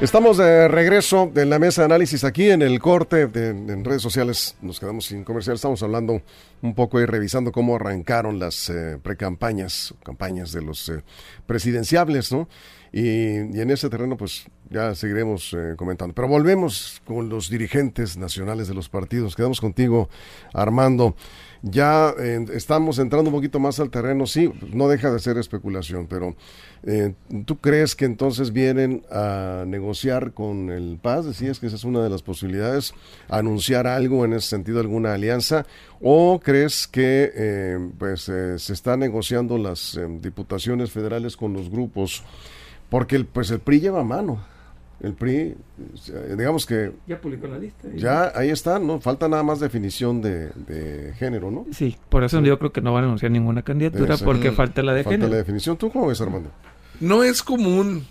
Estamos 0.00 0.38
de 0.38 0.66
regreso 0.66 1.30
en 1.34 1.50
la 1.50 1.58
mesa 1.58 1.82
de 1.82 1.84
análisis 1.84 2.24
aquí 2.24 2.48
en 2.48 2.62
el 2.62 2.80
corte 2.80 3.28
en 3.34 3.84
redes 3.84 4.00
sociales. 4.00 4.56
Nos 4.62 4.80
quedamos 4.80 5.04
sin 5.04 5.24
comercial. 5.24 5.56
Estamos 5.56 5.82
hablando 5.82 6.22
un 6.62 6.74
poco 6.74 6.98
y 7.00 7.04
revisando 7.04 7.52
cómo 7.52 7.76
arrancaron 7.76 8.38
las 8.38 8.70
eh, 8.70 8.98
precampañas, 9.02 9.92
campañas 10.02 10.52
de 10.52 10.62
los 10.62 10.88
eh, 10.88 11.02
presidenciables, 11.44 12.32
¿no? 12.32 12.48
Y, 12.92 13.36
en 13.36 13.70
ese 13.70 13.90
terreno, 13.90 14.16
pues 14.16 14.46
ya 14.70 14.94
seguiremos 14.94 15.52
eh, 15.52 15.74
comentando. 15.76 16.14
Pero 16.14 16.28
volvemos 16.28 17.02
con 17.04 17.28
los 17.28 17.50
dirigentes 17.50 18.16
nacionales 18.16 18.68
de 18.68 18.74
los 18.74 18.88
partidos. 18.88 19.36
Quedamos 19.36 19.60
contigo, 19.60 20.08
Armando. 20.54 21.14
Ya 21.62 22.14
estamos 22.54 22.98
entrando 22.98 23.28
un 23.28 23.36
poquito 23.36 23.58
más 23.60 23.80
al 23.80 23.90
terreno, 23.90 24.26
sí, 24.26 24.50
no 24.72 24.88
deja 24.88 25.10
de 25.10 25.18
ser 25.18 25.36
especulación, 25.36 26.06
pero 26.06 26.34
eh, 26.84 27.12
¿tú 27.44 27.58
crees 27.58 27.94
que 27.94 28.06
entonces 28.06 28.52
vienen 28.52 29.04
a 29.10 29.64
negociar 29.66 30.32
con 30.32 30.70
el 30.70 30.98
Paz? 31.02 31.26
Decías 31.26 31.60
que 31.60 31.66
esa 31.66 31.76
es 31.76 31.84
una 31.84 32.02
de 32.02 32.08
las 32.08 32.22
posibilidades, 32.22 32.94
anunciar 33.28 33.86
algo 33.86 34.24
en 34.24 34.32
ese 34.32 34.48
sentido, 34.48 34.80
alguna 34.80 35.12
alianza, 35.12 35.66
o 36.00 36.40
crees 36.42 36.86
que 36.86 37.30
eh, 37.34 37.78
pues 37.98 38.30
eh, 38.30 38.58
se 38.58 38.72
están 38.72 39.00
negociando 39.00 39.58
las 39.58 40.00
diputaciones 40.20 40.90
federales 40.90 41.36
con 41.36 41.52
los 41.52 41.68
grupos, 41.68 42.22
porque 42.88 43.16
el, 43.16 43.26
pues 43.26 43.50
el 43.50 43.60
PRI 43.60 43.80
lleva 43.80 44.02
mano 44.02 44.49
el 45.00 45.14
PRI, 45.14 45.56
digamos 46.36 46.66
que... 46.66 46.92
Ya 47.06 47.20
publicó 47.20 47.46
la 47.46 47.58
lista. 47.58 47.88
Ya, 47.94 48.32
ahí 48.34 48.50
está, 48.50 48.78
¿no? 48.78 49.00
Falta 49.00 49.28
nada 49.28 49.42
más 49.42 49.58
definición 49.58 50.20
de, 50.20 51.14
género, 51.18 51.50
¿no? 51.50 51.66
Sí, 51.72 51.96
por 52.08 52.22
eso 52.24 52.40
yo 52.42 52.58
creo 52.58 52.72
que 52.72 52.82
no 52.82 52.92
van 52.92 53.04
a 53.04 53.06
anunciar 53.06 53.30
ninguna 53.30 53.62
candidatura 53.62 54.16
porque 54.18 54.52
falta 54.52 54.82
la 54.82 54.92
de 54.92 55.04
falta 55.04 55.26
la 55.26 55.36
definición. 55.36 55.76
¿Tú 55.76 55.90
cómo 55.90 56.08
ves, 56.08 56.20
Armando? 56.20 56.50
No 57.00 57.24
es 57.24 57.42
común 57.42 58.06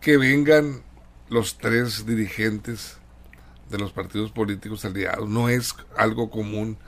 que 0.00 0.16
vengan 0.16 0.82
los 1.28 1.58
tres 1.58 2.04
dirigentes 2.04 2.98
de 3.70 3.78
los 3.78 3.92
partidos 3.92 4.32
políticos 4.32 4.84
aliados. 4.84 5.28
No 5.28 5.48
es 5.48 5.76
algo 5.96 6.30
común 6.30 6.78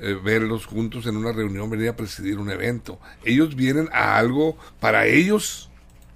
eh, 0.00 0.18
verlos 0.22 0.64
juntos 0.64 1.06
en 1.06 1.18
una 1.18 1.32
reunión, 1.32 1.68
venir 1.68 1.90
a 1.90 1.96
presidir 1.96 2.38
un 2.38 2.50
evento. 2.50 2.98
Ellos 3.24 3.54
vienen 3.54 3.90
a 3.92 4.16
algo 4.16 4.56
para 4.80 5.06
ellos, 5.06 5.70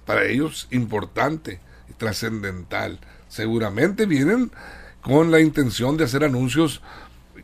para 0.05 0.25
ellos 0.25 0.67
importante 0.71 1.59
trascendental. 1.97 2.99
Seguramente 3.27 4.05
vienen 4.05 4.51
con 5.01 5.31
la 5.31 5.39
intención 5.39 5.97
de 5.97 6.05
hacer 6.05 6.23
anuncios 6.23 6.81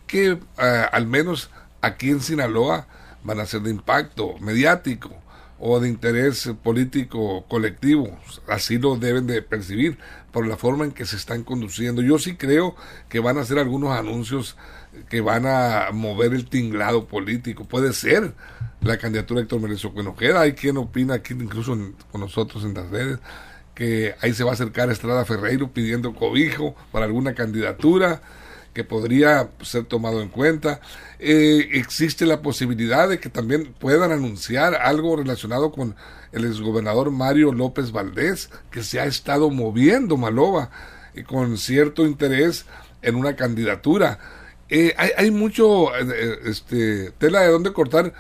que 0.08 0.40
eh, 0.58 0.86
al 0.92 1.08
menos 1.08 1.50
aquí 1.82 2.10
en 2.10 2.22
Sinaloa 2.22 2.88
van 3.24 3.40
a 3.40 3.46
ser 3.46 3.62
de 3.62 3.72
impacto 3.72 4.38
mediático 4.40 5.12
o 5.58 5.80
de 5.80 5.90
interés 5.90 6.50
político 6.64 7.46
colectivo. 7.48 8.20
Así 8.48 8.78
lo 8.78 8.98
deben 8.98 9.26
de 9.26 9.42
percibir 9.42 9.98
por 10.32 10.46
la 10.46 10.58
forma 10.58 10.84
en 10.86 10.92
que 10.92 11.06
se 11.06 11.16
están 11.16 11.44
conduciendo. 11.44 12.02
Yo 12.02 12.20
sí 12.20 12.36
creo 12.36 12.76
que 13.10 13.20
van 13.20 13.38
a 13.38 13.42
hacer 13.42 13.58
algunos 13.58 13.98
anuncios 13.98 14.58
que 15.10 15.22
van 15.22 15.46
a 15.46 15.90
mover 15.94 16.34
el 16.34 16.50
tinglado 16.50 17.08
político. 17.08 17.66
Puede 17.66 17.94
ser 17.94 18.34
la 18.82 18.98
candidatura 18.98 19.40
de 19.40 19.44
Héctor 19.44 19.62
Merezo 19.62 19.94
Cuenojera. 19.94 20.42
Hay 20.42 20.54
quien 20.54 20.78
opina 20.78 21.16
aquí, 21.16 21.34
incluso 21.34 21.78
con 22.12 22.22
nosotros 22.22 22.64
en 22.64 22.74
las 22.74 22.90
redes, 22.90 23.20
que 23.76 24.16
ahí 24.22 24.34
se 24.34 24.44
va 24.44 24.52
a 24.52 24.54
acercar 24.54 24.90
Estrada 24.90 25.26
Ferreiro 25.26 25.72
pidiendo 25.72 26.16
cobijo 26.16 26.76
para 26.92 27.06
alguna 27.06 27.36
candidatura 27.36 28.22
que 28.74 28.84
podría 28.84 29.50
ser 29.62 29.86
tomado 29.86 30.22
en 30.22 30.30
cuenta. 30.30 30.82
Eh, 31.20 31.70
existe 31.74 32.26
la 32.26 32.42
posibilidad 32.42 33.08
de 33.08 33.20
que 33.20 33.30
también 33.30 33.74
puedan 33.80 34.12
anunciar 34.12 34.76
algo 34.76 35.16
relacionado 35.16 35.72
con 35.72 35.96
el 36.34 36.46
exgobernador 36.46 37.10
Mario 37.12 37.54
López 37.54 37.92
Valdés, 37.92 38.50
que 38.72 38.84
se 38.84 39.00
ha 39.00 39.06
estado 39.06 39.50
moviendo 39.50 40.18
Maloba 40.18 40.70
y 41.14 41.24
con 41.24 41.58
cierto 41.58 42.06
interés 42.06 42.66
en 43.02 43.16
una 43.16 43.38
candidatura. 43.38 44.20
Eh, 44.68 44.94
hay, 44.98 45.12
hay, 45.16 45.32
mucho 45.32 45.96
eh, 45.96 46.40
este, 46.46 47.12
tela 47.12 47.42
de 47.42 47.50
dónde 47.50 47.72
cortar 47.72 48.14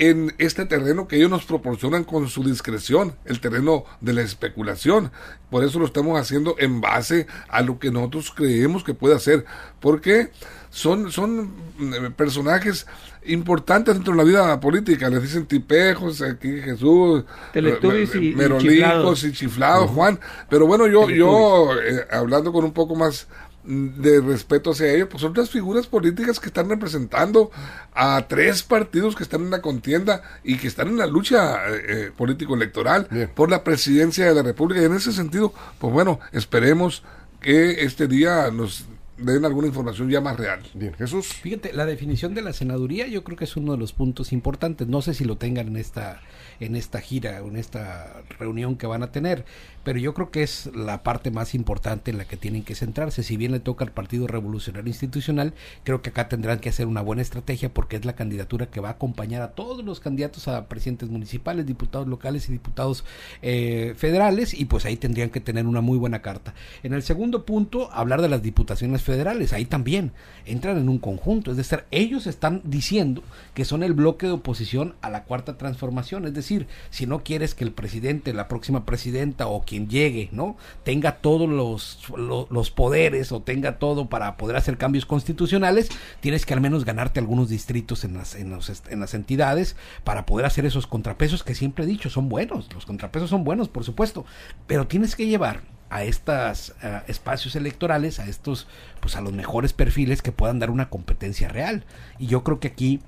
en 0.00 0.34
este 0.38 0.64
terreno 0.64 1.06
que 1.06 1.16
ellos 1.16 1.28
nos 1.28 1.44
proporcionan 1.44 2.04
con 2.04 2.26
su 2.28 2.42
discreción, 2.42 3.14
el 3.26 3.38
terreno 3.38 3.84
de 4.00 4.14
la 4.14 4.22
especulación. 4.22 5.12
Por 5.50 5.62
eso 5.62 5.78
lo 5.78 5.84
estamos 5.84 6.18
haciendo 6.18 6.56
en 6.58 6.80
base 6.80 7.26
a 7.48 7.60
lo 7.60 7.78
que 7.78 7.90
nosotros 7.90 8.32
creemos 8.34 8.82
que 8.82 8.94
puede 8.94 9.14
hacer, 9.14 9.44
porque 9.78 10.30
son, 10.70 11.12
son 11.12 11.52
eh, 11.80 12.10
personajes 12.16 12.86
importantes 13.26 13.94
dentro 13.94 14.14
de 14.14 14.16
la 14.16 14.24
vida 14.24 14.58
política. 14.58 15.10
Les 15.10 15.20
dicen 15.20 15.44
tipejos, 15.44 16.22
aquí 16.22 16.62
Jesús, 16.62 17.24
Teletubbies 17.52 18.14
y, 18.14 18.34
merolicos 18.34 19.22
y 19.24 19.32
chiflados, 19.32 19.90
Juan. 19.90 20.18
Pero 20.48 20.66
bueno, 20.66 20.86
yo, 20.86 21.10
yo 21.10 21.78
eh, 21.78 22.06
hablando 22.10 22.54
con 22.54 22.64
un 22.64 22.72
poco 22.72 22.94
más 22.94 23.28
de 23.64 24.20
respeto 24.20 24.70
hacia 24.70 24.92
ellos, 24.92 25.08
pues 25.10 25.20
son 25.20 25.32
otras 25.32 25.50
figuras 25.50 25.86
políticas 25.86 26.40
que 26.40 26.46
están 26.46 26.68
representando 26.68 27.50
a 27.94 28.26
tres 28.28 28.62
partidos 28.62 29.14
que 29.14 29.22
están 29.22 29.42
en 29.42 29.50
la 29.50 29.60
contienda 29.60 30.22
y 30.42 30.56
que 30.56 30.66
están 30.66 30.88
en 30.88 30.96
la 30.96 31.06
lucha 31.06 31.68
eh, 31.68 31.82
eh, 31.88 32.10
político-electoral 32.16 33.08
por 33.34 33.50
la 33.50 33.62
presidencia 33.62 34.26
de 34.26 34.34
la 34.34 34.42
República. 34.42 34.80
Y 34.80 34.86
en 34.86 34.94
ese 34.94 35.12
sentido, 35.12 35.52
pues 35.78 35.92
bueno, 35.92 36.20
esperemos 36.32 37.02
que 37.40 37.84
este 37.84 38.06
día 38.06 38.50
nos 38.50 38.84
den 39.20 39.44
alguna 39.44 39.68
información 39.68 40.10
ya 40.10 40.20
más 40.20 40.36
real. 40.36 40.60
Bien, 40.74 40.94
Jesús. 40.94 41.28
Fíjate, 41.28 41.72
la 41.72 41.86
definición 41.86 42.34
de 42.34 42.42
la 42.42 42.52
senaduría 42.52 43.06
yo 43.06 43.24
creo 43.24 43.36
que 43.36 43.44
es 43.44 43.56
uno 43.56 43.72
de 43.72 43.78
los 43.78 43.92
puntos 43.92 44.32
importantes. 44.32 44.88
No 44.88 45.02
sé 45.02 45.14
si 45.14 45.24
lo 45.24 45.36
tengan 45.36 45.68
en 45.68 45.76
esta 45.76 46.20
en 46.60 46.76
esta 46.76 47.00
gira, 47.00 47.38
en 47.38 47.56
esta 47.56 48.22
reunión 48.38 48.76
que 48.76 48.86
van 48.86 49.02
a 49.02 49.10
tener. 49.10 49.44
Pero 49.82 49.98
yo 49.98 50.12
creo 50.12 50.30
que 50.30 50.42
es 50.42 50.70
la 50.74 51.02
parte 51.02 51.30
más 51.30 51.54
importante 51.54 52.10
en 52.10 52.18
la 52.18 52.26
que 52.26 52.36
tienen 52.36 52.62
que 52.62 52.74
centrarse. 52.74 53.22
Si 53.22 53.38
bien 53.38 53.52
le 53.52 53.60
toca 53.60 53.82
al 53.82 53.92
Partido 53.92 54.26
Revolucionario 54.26 54.88
Institucional, 54.88 55.54
creo 55.84 56.02
que 56.02 56.10
acá 56.10 56.28
tendrán 56.28 56.58
que 56.58 56.68
hacer 56.68 56.86
una 56.86 57.00
buena 57.00 57.22
estrategia 57.22 57.72
porque 57.72 57.96
es 57.96 58.04
la 58.04 58.14
candidatura 58.14 58.66
que 58.66 58.80
va 58.80 58.88
a 58.88 58.92
acompañar 58.92 59.40
a 59.40 59.52
todos 59.52 59.82
los 59.82 60.00
candidatos 60.00 60.48
a 60.48 60.68
presidentes 60.68 61.08
municipales, 61.08 61.64
diputados 61.64 62.06
locales 62.06 62.48
y 62.48 62.52
diputados 62.52 63.04
eh, 63.40 63.94
federales 63.96 64.52
y 64.52 64.66
pues 64.66 64.84
ahí 64.84 64.96
tendrían 64.96 65.30
que 65.30 65.40
tener 65.40 65.66
una 65.66 65.80
muy 65.80 65.96
buena 65.96 66.20
carta. 66.20 66.52
En 66.82 66.92
el 66.92 67.02
segundo 67.02 67.46
punto, 67.46 67.90
hablar 67.90 68.20
de 68.20 68.28
las 68.28 68.42
diputaciones 68.42 69.02
federales. 69.02 69.09
Ahí 69.52 69.64
también 69.64 70.12
entran 70.46 70.78
en 70.78 70.88
un 70.88 70.98
conjunto. 70.98 71.50
Es 71.50 71.56
decir, 71.56 71.84
ellos 71.90 72.26
están 72.26 72.62
diciendo 72.64 73.22
que 73.54 73.64
son 73.64 73.82
el 73.82 73.92
bloque 73.92 74.26
de 74.26 74.32
oposición 74.32 74.94
a 75.00 75.10
la 75.10 75.24
cuarta 75.24 75.58
transformación. 75.58 76.26
Es 76.26 76.34
decir, 76.34 76.66
si 76.90 77.06
no 77.06 77.22
quieres 77.24 77.54
que 77.54 77.64
el 77.64 77.72
presidente, 77.72 78.32
la 78.32 78.48
próxima 78.48 78.86
presidenta 78.86 79.48
o 79.48 79.64
quien 79.64 79.88
llegue, 79.88 80.28
¿no? 80.32 80.56
Tenga 80.84 81.16
todos 81.16 81.48
los, 81.48 81.98
los, 82.16 82.70
poderes 82.70 83.32
o 83.32 83.42
tenga 83.42 83.78
todo 83.78 84.08
para 84.08 84.36
poder 84.36 84.56
hacer 84.56 84.78
cambios 84.78 85.06
constitucionales, 85.06 85.88
tienes 86.20 86.46
que 86.46 86.54
al 86.54 86.60
menos 86.60 86.84
ganarte 86.84 87.18
algunos 87.18 87.48
distritos 87.48 88.04
en 88.04 88.14
las, 88.14 88.34
en, 88.34 88.56
en 88.90 89.00
las 89.00 89.14
entidades 89.14 89.76
para 90.04 90.24
poder 90.24 90.46
hacer 90.46 90.66
esos 90.66 90.86
contrapesos 90.86 91.42
que 91.42 91.54
siempre 91.54 91.84
he 91.84 91.88
dicho, 91.88 92.10
son 92.10 92.28
buenos, 92.28 92.72
los 92.72 92.86
contrapesos 92.86 93.30
son 93.30 93.44
buenos, 93.44 93.68
por 93.68 93.84
supuesto, 93.84 94.24
pero 94.66 94.86
tienes 94.86 95.16
que 95.16 95.26
llevar 95.26 95.62
a 95.90 96.04
estos 96.04 96.74
espacios 97.08 97.56
electorales, 97.56 98.20
a 98.20 98.26
estos, 98.26 98.66
pues 99.00 99.16
a 99.16 99.20
los 99.20 99.32
mejores 99.32 99.72
perfiles 99.72 100.22
que 100.22 100.32
puedan 100.32 100.58
dar 100.58 100.70
una 100.70 100.88
competencia 100.88 101.48
real. 101.48 101.84
Y 102.18 102.26
yo 102.26 102.44
creo 102.44 102.60
que 102.60 102.68
aquí 102.68 103.00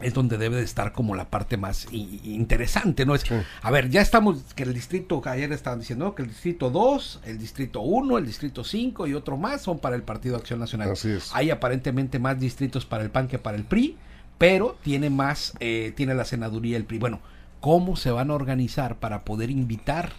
es 0.00 0.14
donde 0.14 0.38
debe 0.38 0.56
de 0.56 0.62
estar 0.62 0.92
como 0.92 1.14
la 1.14 1.28
parte 1.28 1.56
más 1.56 1.86
interesante, 1.92 3.04
¿no? 3.04 3.14
Es, 3.14 3.24
A 3.62 3.70
ver, 3.70 3.90
ya 3.90 4.00
estamos, 4.00 4.42
que 4.54 4.62
el 4.62 4.74
distrito, 4.74 5.20
ayer 5.24 5.52
estaban 5.52 5.80
diciendo 5.80 6.14
que 6.14 6.22
el 6.22 6.28
distrito 6.28 6.70
2, 6.70 7.20
el 7.24 7.38
distrito 7.38 7.80
1, 7.80 8.18
el 8.18 8.26
distrito 8.26 8.64
5 8.64 9.06
y 9.06 9.14
otro 9.14 9.36
más 9.36 9.62
son 9.62 9.78
para 9.78 9.96
el 9.96 10.02
Partido 10.02 10.36
Acción 10.36 10.60
Nacional. 10.60 10.92
Así 10.92 11.10
es. 11.10 11.30
Hay 11.34 11.50
aparentemente 11.50 12.18
más 12.18 12.38
distritos 12.38 12.86
para 12.86 13.02
el 13.02 13.10
PAN 13.10 13.28
que 13.28 13.38
para 13.38 13.56
el 13.56 13.64
PRI, 13.64 13.96
pero 14.38 14.76
tiene 14.82 15.10
más, 15.10 15.54
eh, 15.60 15.92
tiene 15.96 16.14
la 16.14 16.24
senaduría 16.24 16.76
el 16.76 16.84
PRI. 16.84 16.98
Bueno, 16.98 17.20
¿cómo 17.60 17.96
se 17.96 18.10
van 18.10 18.30
a 18.30 18.34
organizar 18.34 18.96
para 18.96 19.24
poder 19.24 19.50
invitar 19.50 20.12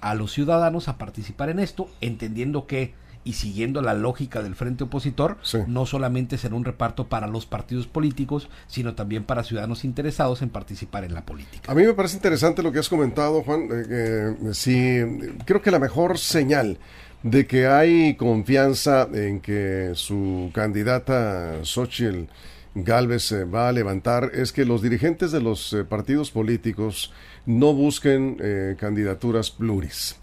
a 0.00 0.14
los 0.14 0.32
ciudadanos 0.32 0.88
a 0.88 0.98
participar 0.98 1.50
en 1.50 1.58
esto, 1.58 1.88
entendiendo 2.00 2.66
que 2.66 2.94
y 3.24 3.34
siguiendo 3.34 3.82
la 3.82 3.92
lógica 3.92 4.42
del 4.42 4.54
frente 4.54 4.84
opositor, 4.84 5.36
no 5.66 5.84
solamente 5.84 6.38
será 6.38 6.54
un 6.54 6.64
reparto 6.64 7.08
para 7.08 7.26
los 7.26 7.44
partidos 7.44 7.86
políticos, 7.86 8.48
sino 8.68 8.94
también 8.94 9.24
para 9.24 9.44
ciudadanos 9.44 9.84
interesados 9.84 10.40
en 10.40 10.48
participar 10.48 11.04
en 11.04 11.12
la 11.12 11.26
política. 11.26 11.70
A 11.70 11.74
mí 11.74 11.82
me 11.84 11.92
parece 11.92 12.16
interesante 12.16 12.62
lo 12.62 12.72
que 12.72 12.78
has 12.78 12.88
comentado, 12.88 13.42
Juan. 13.42 13.68
Eh, 13.70 14.34
sí, 14.52 15.00
creo 15.44 15.60
que 15.60 15.70
la 15.70 15.78
mejor 15.78 16.16
señal 16.16 16.78
de 17.22 17.46
que 17.46 17.66
hay 17.66 18.14
confianza 18.14 19.08
en 19.12 19.40
que 19.40 19.90
su 19.94 20.50
candidata 20.54 21.64
Xochitl 21.64 22.30
Galvez 22.74 23.24
se 23.24 23.44
va 23.44 23.68
a 23.68 23.72
levantar 23.72 24.30
es 24.34 24.52
que 24.52 24.64
los 24.64 24.82
dirigentes 24.82 25.32
de 25.32 25.40
los 25.40 25.72
eh, 25.72 25.84
partidos 25.84 26.30
políticos 26.30 27.12
no 27.46 27.72
busquen 27.72 28.36
eh, 28.40 28.76
candidaturas 28.78 29.50
pluris. 29.50 30.16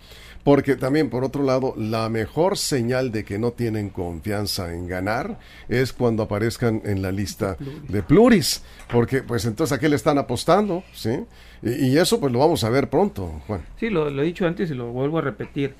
Porque 0.46 0.76
también, 0.76 1.10
por 1.10 1.24
otro 1.24 1.42
lado, 1.42 1.74
la 1.76 2.08
mejor 2.08 2.56
señal 2.56 3.12
de 3.12 3.26
que 3.26 3.40
no 3.40 3.54
tienen 3.54 3.90
confianza 3.90 4.76
en 4.76 4.88
ganar 4.88 5.40
es 5.70 5.92
cuando 5.92 6.22
aparezcan 6.22 6.84
en 6.86 7.02
la 7.02 7.12
lista 7.12 7.58
de 7.90 8.04
pluris. 8.04 8.64
Porque, 8.92 9.24
pues 9.24 9.46
entonces, 9.46 9.76
¿a 9.76 9.80
qué 9.80 9.90
le 9.90 9.96
están 9.96 10.20
apostando? 10.20 10.84
¿Sí? 10.94 11.18
Y, 11.64 11.98
eso, 11.98 12.20
pues 12.20 12.32
lo 12.32 12.38
vamos 12.38 12.64
a 12.64 12.70
ver 12.70 12.92
pronto, 12.92 13.42
Juan. 13.48 13.62
Sí, 13.80 13.90
lo, 13.90 14.08
he 14.08 14.24
dicho 14.24 14.46
antes 14.46 14.70
y 14.70 14.76
lo 14.76 14.92
vuelvo 14.92 15.18
a 15.18 15.22
repetir. 15.22 15.74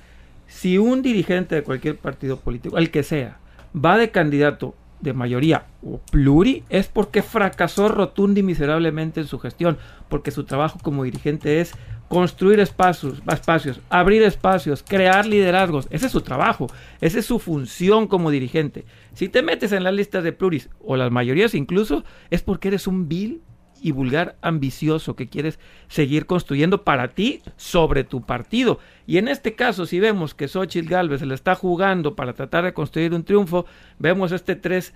si 0.48 0.78
un 0.78 1.00
dirigente 1.00 1.54
de 1.54 1.62
cualquier 1.62 1.96
partido 1.96 2.40
político, 2.40 2.76
el 2.76 2.90
que 2.90 3.04
sea, 3.04 3.38
va 3.72 3.96
de 3.96 4.10
candidato 4.10 4.74
de 5.00 5.12
mayoría 5.12 5.66
o 5.82 5.98
pluri, 5.98 6.64
es 6.68 6.88
porque 6.88 7.22
fracasó 7.22 7.88
rotundo 7.88 8.40
y 8.40 8.42
miserablemente 8.42 9.20
en 9.20 9.26
su 9.26 9.38
gestión, 9.38 9.78
porque 10.08 10.30
su 10.30 10.44
trabajo 10.44 10.78
como 10.82 11.04
dirigente 11.04 11.60
es 11.60 11.74
construir 12.08 12.60
espacios, 12.60 13.22
espacios, 13.30 13.80
abrir 13.88 14.22
espacios, 14.22 14.84
crear 14.86 15.26
liderazgos. 15.26 15.88
Ese 15.90 16.06
es 16.06 16.12
su 16.12 16.20
trabajo, 16.20 16.68
esa 17.00 17.18
es 17.18 17.26
su 17.26 17.38
función 17.38 18.06
como 18.06 18.30
dirigente. 18.30 18.84
Si 19.12 19.28
te 19.28 19.42
metes 19.42 19.72
en 19.72 19.84
las 19.84 19.94
listas 19.94 20.24
de 20.24 20.32
pluris 20.32 20.68
o 20.80 20.96
las 20.96 21.10
mayorías 21.10 21.54
incluso, 21.54 22.04
es 22.30 22.42
porque 22.42 22.68
eres 22.68 22.86
un 22.86 23.08
vil 23.08 23.42
y 23.86 23.92
vulgar 23.92 24.34
ambicioso 24.42 25.14
que 25.14 25.28
quieres 25.28 25.60
seguir 25.86 26.26
construyendo 26.26 26.82
para 26.82 27.14
ti 27.14 27.40
sobre 27.56 28.02
tu 28.02 28.20
partido. 28.26 28.80
Y 29.06 29.18
en 29.18 29.28
este 29.28 29.54
caso, 29.54 29.86
si 29.86 30.00
vemos 30.00 30.34
que 30.34 30.48
Xochitl 30.48 30.88
Galvez 30.88 31.20
se 31.20 31.26
le 31.26 31.36
está 31.36 31.54
jugando 31.54 32.16
para 32.16 32.32
tratar 32.32 32.64
de 32.64 32.74
construir 32.74 33.14
un 33.14 33.22
triunfo, 33.22 33.64
vemos 34.00 34.32
este 34.32 34.56
tres 34.56 34.92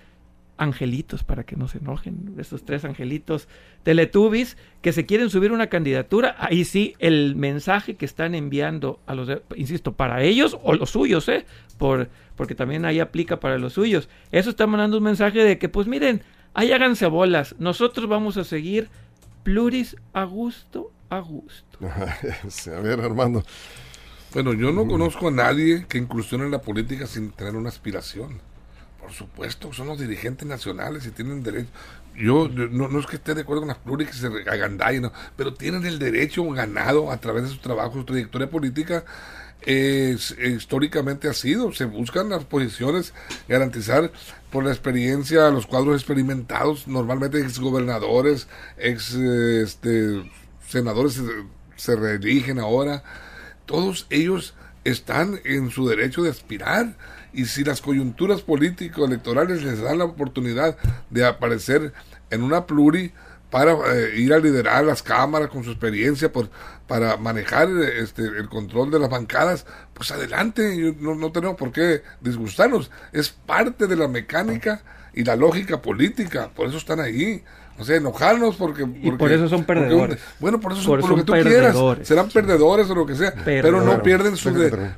angelitos 0.56 1.22
para 1.22 1.44
que 1.44 1.54
no 1.54 1.68
se 1.68 1.78
enojen, 1.78 2.34
estos 2.36 2.64
tres 2.64 2.84
angelitos 2.84 3.46
teletubbies 3.84 4.56
que 4.82 4.92
se 4.92 5.06
quieren 5.06 5.30
subir 5.30 5.52
una 5.52 5.68
candidatura, 5.68 6.34
ahí 6.40 6.64
sí 6.64 6.94
el 6.98 7.36
mensaje 7.36 7.94
que 7.94 8.04
están 8.04 8.34
enviando 8.34 8.98
a 9.06 9.14
los, 9.14 9.30
insisto, 9.54 9.92
para 9.92 10.24
ellos 10.24 10.58
o 10.64 10.74
los 10.74 10.90
suyos, 10.90 11.28
¿eh? 11.28 11.46
Por, 11.78 12.08
porque 12.34 12.56
también 12.56 12.84
ahí 12.84 12.98
aplica 12.98 13.38
para 13.38 13.56
los 13.56 13.74
suyos. 13.74 14.08
Eso 14.32 14.50
está 14.50 14.66
mandando 14.66 14.98
un 14.98 15.04
mensaje 15.04 15.44
de 15.44 15.58
que, 15.58 15.68
pues 15.68 15.86
miren, 15.86 16.22
ahí 16.54 16.72
háganse 16.72 17.06
bolas, 17.06 17.54
nosotros 17.58 18.08
vamos 18.08 18.36
a 18.36 18.44
seguir 18.44 18.88
pluris 19.42 19.96
a 20.12 20.24
gusto, 20.24 20.92
a 21.08 21.20
gusto. 21.20 21.78
a 21.86 22.80
ver, 22.80 23.00
Armando. 23.00 23.44
Bueno, 24.32 24.52
yo 24.52 24.70
no 24.70 24.86
conozco 24.86 25.28
a 25.28 25.32
nadie 25.32 25.86
que 25.88 25.98
incursione 25.98 26.44
en 26.44 26.52
la 26.52 26.62
política 26.62 27.06
sin 27.06 27.32
tener 27.32 27.56
una 27.56 27.68
aspiración. 27.68 28.40
Por 29.00 29.10
supuesto, 29.12 29.72
son 29.72 29.88
los 29.88 29.98
dirigentes 29.98 30.46
nacionales 30.46 31.04
y 31.06 31.10
tienen 31.10 31.42
derecho. 31.42 31.68
Yo 32.16 32.48
no, 32.48 32.98
es 32.98 33.06
que 33.06 33.16
esté 33.16 33.34
de 33.34 33.40
acuerdo 33.40 33.62
con 33.62 33.68
las 33.68 33.78
pluris 33.78 34.08
que 34.08 34.14
se 34.14 34.26
agandallen, 34.48 35.10
pero 35.36 35.54
tienen 35.54 35.84
el 35.84 35.98
derecho 35.98 36.48
ganado 36.50 37.10
a 37.10 37.16
través 37.16 37.44
de 37.44 37.48
su 37.48 37.58
trabajo, 37.58 37.94
su 37.94 38.04
trayectoria 38.04 38.48
política. 38.48 39.04
Históricamente 39.66 41.28
ha 41.28 41.34
sido, 41.34 41.72
se 41.72 41.84
buscan 41.84 42.30
las 42.30 42.44
posiciones, 42.44 43.12
garantizar 43.48 44.10
por 44.50 44.64
la 44.64 44.70
experiencia, 44.70 45.50
los 45.50 45.66
cuadros 45.66 45.96
experimentados, 45.96 46.88
normalmente 46.88 47.40
ex 47.40 47.58
gobernadores, 47.58 48.48
ex 48.78 49.14
este, 49.14 50.22
senadores 50.66 51.14
se, 51.14 51.22
se 51.76 51.96
reeligen 51.96 52.58
ahora, 52.58 53.02
todos 53.66 54.06
ellos 54.10 54.54
están 54.84 55.40
en 55.44 55.70
su 55.70 55.86
derecho 55.86 56.22
de 56.22 56.30
aspirar 56.30 56.96
y 57.32 57.44
si 57.44 57.64
las 57.64 57.80
coyunturas 57.80 58.42
político-electorales 58.42 59.62
les 59.62 59.80
dan 59.80 59.98
la 59.98 60.04
oportunidad 60.04 60.76
de 61.10 61.24
aparecer 61.24 61.92
en 62.30 62.42
una 62.42 62.66
pluri 62.66 63.12
para 63.50 63.72
eh, 63.72 64.12
ir 64.16 64.32
a 64.32 64.38
liderar 64.38 64.84
las 64.84 65.02
cámaras 65.02 65.48
con 65.48 65.64
su 65.64 65.70
experiencia 65.70 66.32
por, 66.32 66.48
para 66.86 67.16
manejar 67.16 67.68
este, 67.98 68.22
el 68.22 68.48
control 68.48 68.90
de 68.90 68.98
las 68.98 69.10
bancadas, 69.10 69.66
pues 69.92 70.10
adelante, 70.10 70.94
no, 70.98 71.14
no 71.14 71.32
tenemos 71.32 71.56
por 71.56 71.72
qué 71.72 72.02
disgustarnos, 72.20 72.90
es 73.12 73.30
parte 73.30 73.86
de 73.86 73.96
la 73.96 74.08
mecánica 74.08 74.82
y 75.12 75.24
la 75.24 75.36
lógica 75.36 75.82
política, 75.82 76.50
por 76.54 76.68
eso 76.68 76.78
están 76.78 77.00
ahí. 77.00 77.42
O 77.78 77.84
sea, 77.84 77.96
enojarnos 77.96 78.56
porque... 78.56 78.82
y 78.82 79.10
por 79.12 79.32
eso 79.32 79.48
son 79.48 79.64
perdedores. 79.64 80.18
bueno, 80.38 80.60
por 80.60 80.72
eso 80.72 80.82
son, 80.82 81.00
por, 81.00 81.10
lo 81.10 81.16
que 81.16 81.22
tú 81.22 81.32
quieras. 81.32 81.74
Serán 82.02 82.28
perdedores 82.28 82.90
o 82.90 82.94
lo 82.94 83.06
que 83.06 83.14
sea. 83.14 83.32
Pero 83.42 83.80
no 83.80 84.02
pierden 84.02 84.36
su 84.36 84.52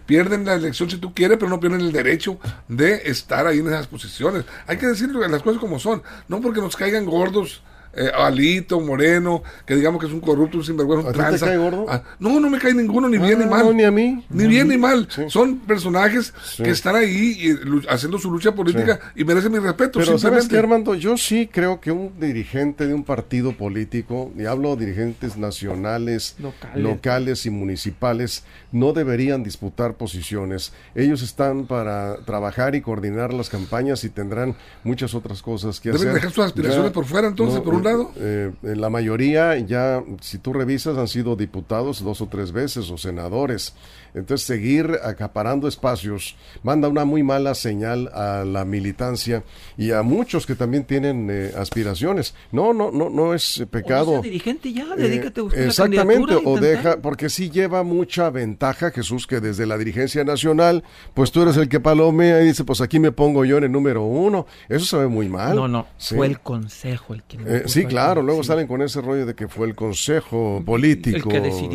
pierden 0.04 0.44
la 0.44 0.54
elección 0.54 0.90
si 0.90 0.96
tú 0.96 1.14
quieres, 1.14 1.38
pero 1.38 1.48
no 1.48 1.60
pierden 1.60 1.80
el 1.80 1.92
derecho 1.92 2.40
de 2.66 3.02
estar 3.04 3.46
ahí 3.46 3.60
en 3.60 3.68
esas 3.68 3.86
posiciones. 3.86 4.44
Hay 4.66 4.78
que 4.78 4.88
decir 4.88 5.10
las 5.10 5.42
cosas 5.42 5.60
como 5.60 5.78
son. 5.78 6.02
No 6.26 6.40
porque 6.40 6.60
nos 6.60 6.74
caigan 6.74 7.06
gordos 7.06 7.62
eh, 7.94 8.10
Alito, 8.14 8.80
Moreno, 8.80 9.42
que 9.66 9.74
digamos 9.74 10.00
que 10.00 10.06
es 10.06 10.12
un 10.12 10.20
corrupto, 10.20 10.58
un 10.58 10.64
sinvergüenza, 10.64 11.08
un 11.08 11.14
tranza. 11.14 11.46
te 11.46 11.52
cae 11.52 11.58
gordo? 11.58 11.86
Ah, 11.88 12.02
no, 12.18 12.40
no 12.40 12.48
me 12.48 12.58
cae 12.58 12.72
ninguno, 12.74 13.08
ni 13.08 13.18
bien 13.18 13.38
ni 13.38 13.44
ah, 13.44 13.48
mal. 13.48 13.66
No, 13.66 13.72
ni 13.72 13.84
a 13.84 13.90
mí. 13.90 14.24
Ni 14.30 14.46
bien 14.46 14.68
ni 14.68 14.78
mal. 14.78 15.08
Son 15.28 15.58
personajes 15.58 16.32
que 16.56 16.70
están 16.70 16.96
ahí 16.96 17.56
haciendo 17.88 18.18
su 18.18 18.30
lucha 18.30 18.54
política 18.54 18.98
y 19.14 19.24
merecen 19.24 19.52
mi 19.52 19.58
respeto. 19.58 19.98
Pero 19.98 20.18
¿sabes 20.18 20.48
qué, 20.48 20.58
Armando? 20.58 20.94
Yo 20.94 21.16
sí 21.16 21.48
creo 21.52 21.80
que 21.80 21.92
un 21.92 22.18
dirigente 22.18 22.86
de 22.86 22.94
un 22.94 23.04
partido 23.04 23.56
político, 23.56 24.32
y 24.36 24.46
hablo 24.46 24.74
de 24.76 24.86
dirigentes 24.86 25.36
nacionales, 25.36 26.36
locales 26.74 27.46
y 27.46 27.50
municipales, 27.50 28.44
no 28.70 28.92
deberían 28.92 29.42
disputar 29.42 29.94
posiciones. 29.94 30.72
Ellos 30.94 31.22
están 31.22 31.66
para 31.66 32.16
trabajar 32.24 32.74
y 32.74 32.80
coordinar 32.80 33.34
las 33.34 33.48
campañas 33.48 34.04
y 34.04 34.08
tendrán 34.08 34.56
muchas 34.82 35.14
otras 35.14 35.42
cosas 35.42 35.78
que 35.80 35.90
hacer. 35.90 36.00
Deben 36.00 36.14
dejar 36.14 36.32
sus 36.32 36.44
aspiraciones 36.44 36.92
por 36.92 37.04
fuera, 37.04 37.28
entonces, 37.28 37.60
por 37.60 37.74
un 37.74 37.81
lado. 37.84 38.10
Eh, 38.16 38.52
la 38.62 38.90
mayoría 38.90 39.58
ya, 39.58 40.02
si 40.20 40.38
tú 40.38 40.52
revisas, 40.52 40.96
han 40.98 41.08
sido 41.08 41.36
diputados 41.36 42.02
dos 42.02 42.20
o 42.20 42.26
tres 42.26 42.52
veces 42.52 42.90
o 42.90 42.98
senadores. 42.98 43.74
Entonces, 44.14 44.46
seguir 44.46 44.98
acaparando 45.02 45.68
espacios 45.68 46.36
manda 46.62 46.88
una 46.88 47.04
muy 47.04 47.22
mala 47.22 47.54
señal 47.54 48.08
a 48.12 48.44
la 48.44 48.64
militancia 48.64 49.42
y 49.76 49.92
a 49.92 50.02
muchos 50.02 50.46
que 50.46 50.54
también 50.54 50.84
tienen 50.84 51.28
eh, 51.30 51.52
aspiraciones. 51.56 52.34
No, 52.50 52.74
no, 52.74 52.90
no, 52.90 53.08
no 53.08 53.34
es 53.34 53.64
pecado. 53.70 54.12
O 54.12 54.22
dirigente 54.22 54.72
ya, 54.72 54.94
dedícate 54.96 55.40
a 55.40 55.44
buscar 55.44 55.62
Exactamente, 55.62 56.34
o 56.44 56.60
deja, 56.60 56.98
porque 56.98 57.30
sí 57.30 57.50
lleva 57.50 57.82
mucha 57.82 58.30
ventaja, 58.30 58.90
Jesús, 58.90 59.26
que 59.26 59.40
desde 59.40 59.66
la 59.66 59.78
dirigencia 59.78 60.24
nacional, 60.24 60.84
pues 61.14 61.32
tú 61.32 61.42
eres 61.42 61.56
el 61.56 61.68
que 61.68 61.80
palomea 61.80 62.42
y 62.42 62.46
dice, 62.46 62.64
pues 62.64 62.80
aquí 62.80 62.98
me 62.98 63.12
pongo 63.12 63.44
yo 63.44 63.58
en 63.58 63.64
el 63.64 63.72
número 63.72 64.04
uno. 64.04 64.46
Eso 64.68 64.84
se 64.84 64.96
ve 64.96 65.08
muy 65.08 65.28
mal. 65.28 65.56
No, 65.56 65.68
no, 65.68 65.86
fue 65.98 66.26
el 66.26 66.40
consejo 66.40 67.14
el 67.14 67.22
que 67.22 67.38
eh, 67.46 67.62
Sí, 67.66 67.86
claro, 67.86 68.22
luego 68.22 68.44
salen 68.44 68.66
con 68.66 68.82
ese 68.82 69.00
rollo 69.00 69.26
de 69.26 69.34
que 69.34 69.48
fue 69.48 69.66
el 69.66 69.74
consejo 69.74 70.62
político 70.64 71.30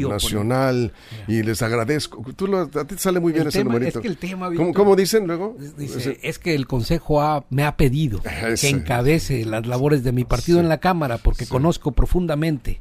nacional 0.10 0.94
y 1.28 1.44
les 1.44 1.62
agradezco 1.62 2.27
tú 2.36 2.48
lo, 2.48 2.60
a 2.60 2.70
ti 2.70 2.96
te 2.96 2.98
sale 2.98 3.20
muy 3.20 3.34
bien 3.34 3.48
ese 3.48 3.64
numerito. 3.64 4.00
Es 4.00 4.04
que 4.04 4.08
el 4.08 4.18
tema, 4.18 4.50
¿Cómo, 4.74 4.96
dicen 4.96 5.28
luego? 5.28 5.56
Dice, 5.78 6.20
es 6.22 6.40
que 6.40 6.56
el 6.56 6.68
Consejo 6.68 7.46
me 7.50 7.64
ha 7.64 7.78
pedido 7.78 8.22
que 8.22 8.70
encabece 8.70 9.46
las 9.46 9.66
labores 9.68 10.04
de 10.04 10.12
mi 10.12 10.24
partido 10.24 10.60
en 10.60 10.70
la 10.70 10.80
Cámara 10.80 11.18
porque 11.18 11.46
conozco 11.46 11.92
profundamente 11.92 12.80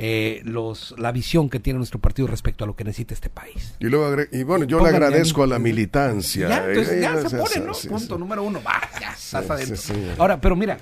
eh, 0.00 0.42
los, 0.44 0.94
la 0.96 1.10
visión 1.10 1.50
que 1.50 1.58
tiene 1.58 1.78
nuestro 1.78 1.98
partido 1.98 2.28
respecto 2.28 2.62
a 2.62 2.68
lo 2.68 2.76
que 2.76 2.84
necesita 2.84 3.14
este 3.14 3.30
país. 3.30 3.74
Y, 3.80 3.86
luego 3.86 4.22
y 4.30 4.44
bueno, 4.44 4.64
yo 4.64 4.80
le 4.80 4.90
agradezco 4.90 5.42
a 5.42 5.48
la 5.48 5.58
militancia. 5.58 6.48
Ya, 6.48 6.64
entonces, 6.64 7.02
ya 7.02 7.28
se 7.28 7.36
pone, 7.36 7.66
¿no? 7.66 7.72
Punto 7.72 8.16
número 8.16 8.44
uno. 8.44 8.62
Va, 8.62 8.80
ya, 9.00 9.10
estás 9.10 9.50
adentro. 9.50 9.76
Ahora, 10.18 10.40
pero 10.40 10.54
mira, 10.54 10.78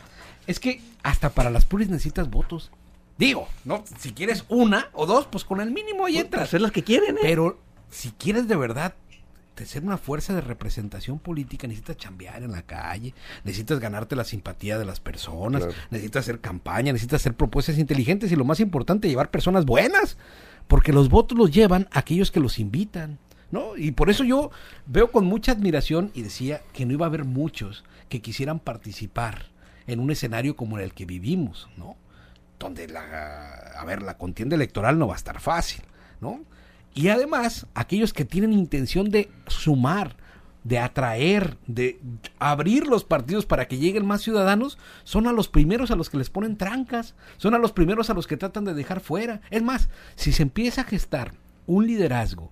es 0.46 0.60
que 0.60 0.82
hasta 1.02 1.30
para 1.30 1.48
las 1.48 1.64
puris 1.64 1.88
necesitas 1.88 2.28
votos. 2.28 2.70
Digo, 3.16 3.48
no, 3.64 3.84
si 3.98 4.12
quieres 4.12 4.44
una 4.48 4.90
o 4.92 5.06
dos, 5.06 5.26
pues 5.26 5.44
con 5.44 5.62
el 5.62 5.70
mínimo 5.70 6.08
y 6.08 6.12
pues, 6.12 6.24
entras. 6.24 6.42
Hacer 6.42 6.60
las 6.60 6.72
que 6.72 6.84
quieren, 6.84 7.16
¿eh? 7.16 7.20
Pero 7.22 7.58
si 7.96 8.10
quieres 8.10 8.46
de 8.46 8.56
verdad 8.56 8.94
ser 9.64 9.82
una 9.82 9.96
fuerza 9.96 10.34
de 10.34 10.42
representación 10.42 11.18
política, 11.18 11.66
necesitas 11.66 11.96
chambear 11.96 12.42
en 12.42 12.52
la 12.52 12.60
calle, 12.60 13.14
necesitas 13.42 13.80
ganarte 13.80 14.14
la 14.14 14.24
simpatía 14.24 14.78
de 14.78 14.84
las 14.84 15.00
personas, 15.00 15.66
necesitas 15.90 16.24
hacer 16.26 16.40
campaña, 16.40 16.92
necesitas 16.92 17.22
hacer 17.22 17.32
propuestas 17.32 17.78
inteligentes 17.78 18.30
y 18.30 18.36
lo 18.36 18.44
más 18.44 18.60
importante, 18.60 19.08
llevar 19.08 19.30
personas 19.30 19.64
buenas, 19.64 20.18
porque 20.68 20.92
los 20.92 21.08
votos 21.08 21.38
los 21.38 21.50
llevan 21.52 21.88
aquellos 21.90 22.30
que 22.30 22.40
los 22.40 22.58
invitan. 22.58 23.18
¿No? 23.50 23.76
Y 23.76 23.92
por 23.92 24.10
eso 24.10 24.24
yo 24.24 24.50
veo 24.86 25.12
con 25.12 25.24
mucha 25.24 25.52
admiración 25.52 26.10
y 26.14 26.22
decía 26.22 26.62
que 26.72 26.84
no 26.84 26.92
iba 26.92 27.06
a 27.06 27.08
haber 27.08 27.24
muchos 27.24 27.84
que 28.08 28.20
quisieran 28.20 28.58
participar 28.58 29.46
en 29.86 30.00
un 30.00 30.10
escenario 30.10 30.56
como 30.56 30.80
el 30.80 30.92
que 30.92 31.06
vivimos, 31.06 31.68
¿no? 31.76 31.96
Donde 32.58 32.88
la, 32.88 33.72
a 33.78 33.84
ver, 33.84 34.02
la 34.02 34.18
contienda 34.18 34.56
electoral 34.56 34.98
no 34.98 35.06
va 35.06 35.14
a 35.14 35.16
estar 35.16 35.40
fácil, 35.40 35.82
¿no? 36.20 36.40
Y 36.96 37.10
además, 37.10 37.66
aquellos 37.74 38.14
que 38.14 38.24
tienen 38.24 38.54
intención 38.54 39.10
de 39.10 39.28
sumar, 39.48 40.16
de 40.64 40.78
atraer, 40.78 41.58
de 41.66 42.00
abrir 42.38 42.86
los 42.86 43.04
partidos 43.04 43.44
para 43.44 43.68
que 43.68 43.76
lleguen 43.76 44.06
más 44.06 44.22
ciudadanos, 44.22 44.78
son 45.04 45.26
a 45.26 45.32
los 45.32 45.48
primeros 45.48 45.90
a 45.90 45.94
los 45.94 46.08
que 46.08 46.16
les 46.16 46.30
ponen 46.30 46.56
trancas, 46.56 47.14
son 47.36 47.54
a 47.54 47.58
los 47.58 47.72
primeros 47.72 48.08
a 48.08 48.14
los 48.14 48.26
que 48.26 48.38
tratan 48.38 48.64
de 48.64 48.72
dejar 48.72 49.00
fuera. 49.00 49.42
Es 49.50 49.62
más, 49.62 49.90
si 50.14 50.32
se 50.32 50.42
empieza 50.42 50.80
a 50.80 50.84
gestar 50.84 51.34
un 51.66 51.86
liderazgo 51.86 52.50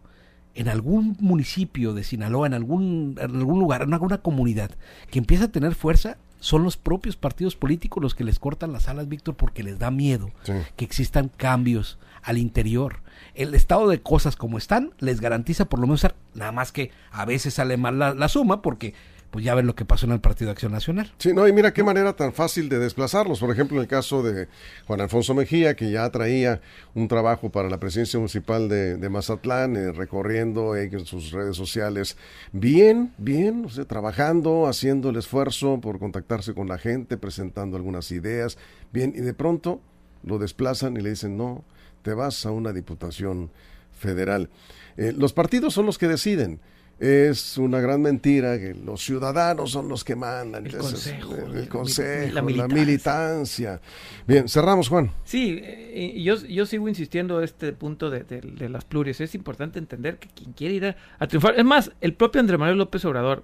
en 0.54 0.68
algún 0.68 1.16
municipio 1.20 1.94
de 1.94 2.04
Sinaloa, 2.04 2.46
en 2.46 2.54
algún, 2.54 3.16
en 3.18 3.36
algún 3.36 3.58
lugar, 3.58 3.80
en 3.80 3.94
alguna 3.94 4.18
comunidad, 4.18 4.72
que 5.10 5.20
empieza 5.20 5.46
a 5.46 5.52
tener 5.52 5.74
fuerza, 5.74 6.18
son 6.38 6.62
los 6.62 6.76
propios 6.76 7.16
partidos 7.16 7.56
políticos 7.56 8.02
los 8.02 8.14
que 8.14 8.24
les 8.24 8.38
cortan 8.38 8.74
las 8.74 8.88
alas, 8.88 9.08
Víctor, 9.08 9.36
porque 9.36 9.62
les 9.62 9.78
da 9.78 9.90
miedo 9.90 10.30
que 10.76 10.84
existan 10.84 11.30
cambios 11.34 11.98
al 12.24 12.38
interior. 12.38 12.96
El 13.34 13.54
estado 13.54 13.88
de 13.88 14.00
cosas 14.00 14.36
como 14.36 14.58
están 14.58 14.92
les 14.98 15.20
garantiza 15.20 15.66
por 15.66 15.78
lo 15.78 15.86
menos 15.86 16.06
nada 16.34 16.52
más 16.52 16.72
que 16.72 16.90
a 17.12 17.24
veces 17.24 17.54
sale 17.54 17.76
mal 17.76 17.98
la, 17.98 18.28
suma 18.28 18.62
porque 18.62 18.94
pues 19.30 19.44
ya 19.44 19.54
ver 19.56 19.64
lo 19.64 19.74
que 19.74 19.84
pasó 19.84 20.06
en 20.06 20.12
el 20.12 20.20
Partido 20.20 20.52
Acción 20.52 20.70
Nacional. 20.70 21.12
Sí, 21.18 21.32
no, 21.32 21.48
y 21.48 21.52
mira 21.52 21.72
qué 21.72 21.82
manera 21.82 22.12
tan 22.12 22.32
fácil 22.32 22.68
de 22.68 22.78
desplazarlos. 22.78 23.40
Por 23.40 23.50
ejemplo, 23.50 23.78
en 23.78 23.82
el 23.82 23.88
caso 23.88 24.22
de 24.22 24.46
Juan 24.86 25.00
Alfonso 25.00 25.34
Mejía, 25.34 25.74
que 25.74 25.90
ya 25.90 26.08
traía 26.10 26.60
un 26.94 27.08
trabajo 27.08 27.50
para 27.50 27.68
la 27.68 27.80
presidencia 27.80 28.16
municipal 28.20 28.68
de, 28.68 29.08
Mazatlán, 29.08 29.74
eh, 29.74 29.90
recorriendo 29.90 30.76
en 30.76 31.04
sus 31.04 31.32
redes 31.32 31.56
sociales, 31.56 32.16
bien, 32.52 33.12
bien, 33.18 33.64
o 33.64 33.70
sea, 33.70 33.86
trabajando, 33.86 34.68
haciendo 34.68 35.10
el 35.10 35.16
esfuerzo 35.16 35.80
por 35.80 35.98
contactarse 35.98 36.54
con 36.54 36.68
la 36.68 36.78
gente, 36.78 37.16
presentando 37.16 37.76
algunas 37.76 38.12
ideas, 38.12 38.56
bien, 38.92 39.14
y 39.16 39.20
de 39.20 39.34
pronto 39.34 39.80
lo 40.22 40.38
desplazan 40.38 40.96
y 40.96 41.00
le 41.00 41.10
dicen, 41.10 41.36
no, 41.36 41.64
te 42.04 42.14
vas 42.14 42.46
a 42.46 42.52
una 42.52 42.72
diputación 42.72 43.50
federal. 43.92 44.50
Eh, 44.96 45.12
los 45.16 45.32
partidos 45.32 45.74
son 45.74 45.86
los 45.86 45.98
que 45.98 46.06
deciden 46.06 46.60
es 47.00 47.58
una 47.58 47.80
gran 47.80 48.00
mentira 48.00 48.58
que 48.58 48.72
los 48.74 49.02
ciudadanos 49.02 49.72
son 49.72 49.88
los 49.88 50.04
que 50.04 50.14
mandan. 50.14 50.66
El 50.66 50.76
consejo. 50.76 51.34
El, 51.34 51.68
consejo, 51.68 52.34
la, 52.34 52.68
militancia. 52.68 53.80
Bien, 54.26 54.48
cerramos, 54.48 54.88
Juan. 54.88 55.10
Sí, 55.24 55.60
eh, 55.62 56.22
yo, 56.22 56.36
yo 56.36 56.66
sigo 56.66 56.88
insistiendo 56.88 57.42
este 57.42 57.72
punto 57.72 58.10
de, 58.10 58.24
las 58.68 58.84
pluris. 58.84 59.20
Es 59.20 59.34
importante 59.34 59.78
entender 59.78 60.18
que 60.18 60.28
quien 60.28 60.52
quiere 60.52 60.74
ir 60.74 60.96
a, 61.18 61.26
triunfar. 61.26 61.58
Es 61.58 61.64
más, 61.64 61.90
el 62.00 62.14
propio 62.14 62.40
Andrés 62.40 62.60
Manuel 62.60 62.78
López 62.78 63.04
Obrador 63.04 63.42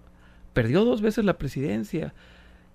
perdió 0.53 0.85
dos 0.85 1.03
veces 1.03 1.25
la 1.25 1.37
presidencia. 1.37 2.15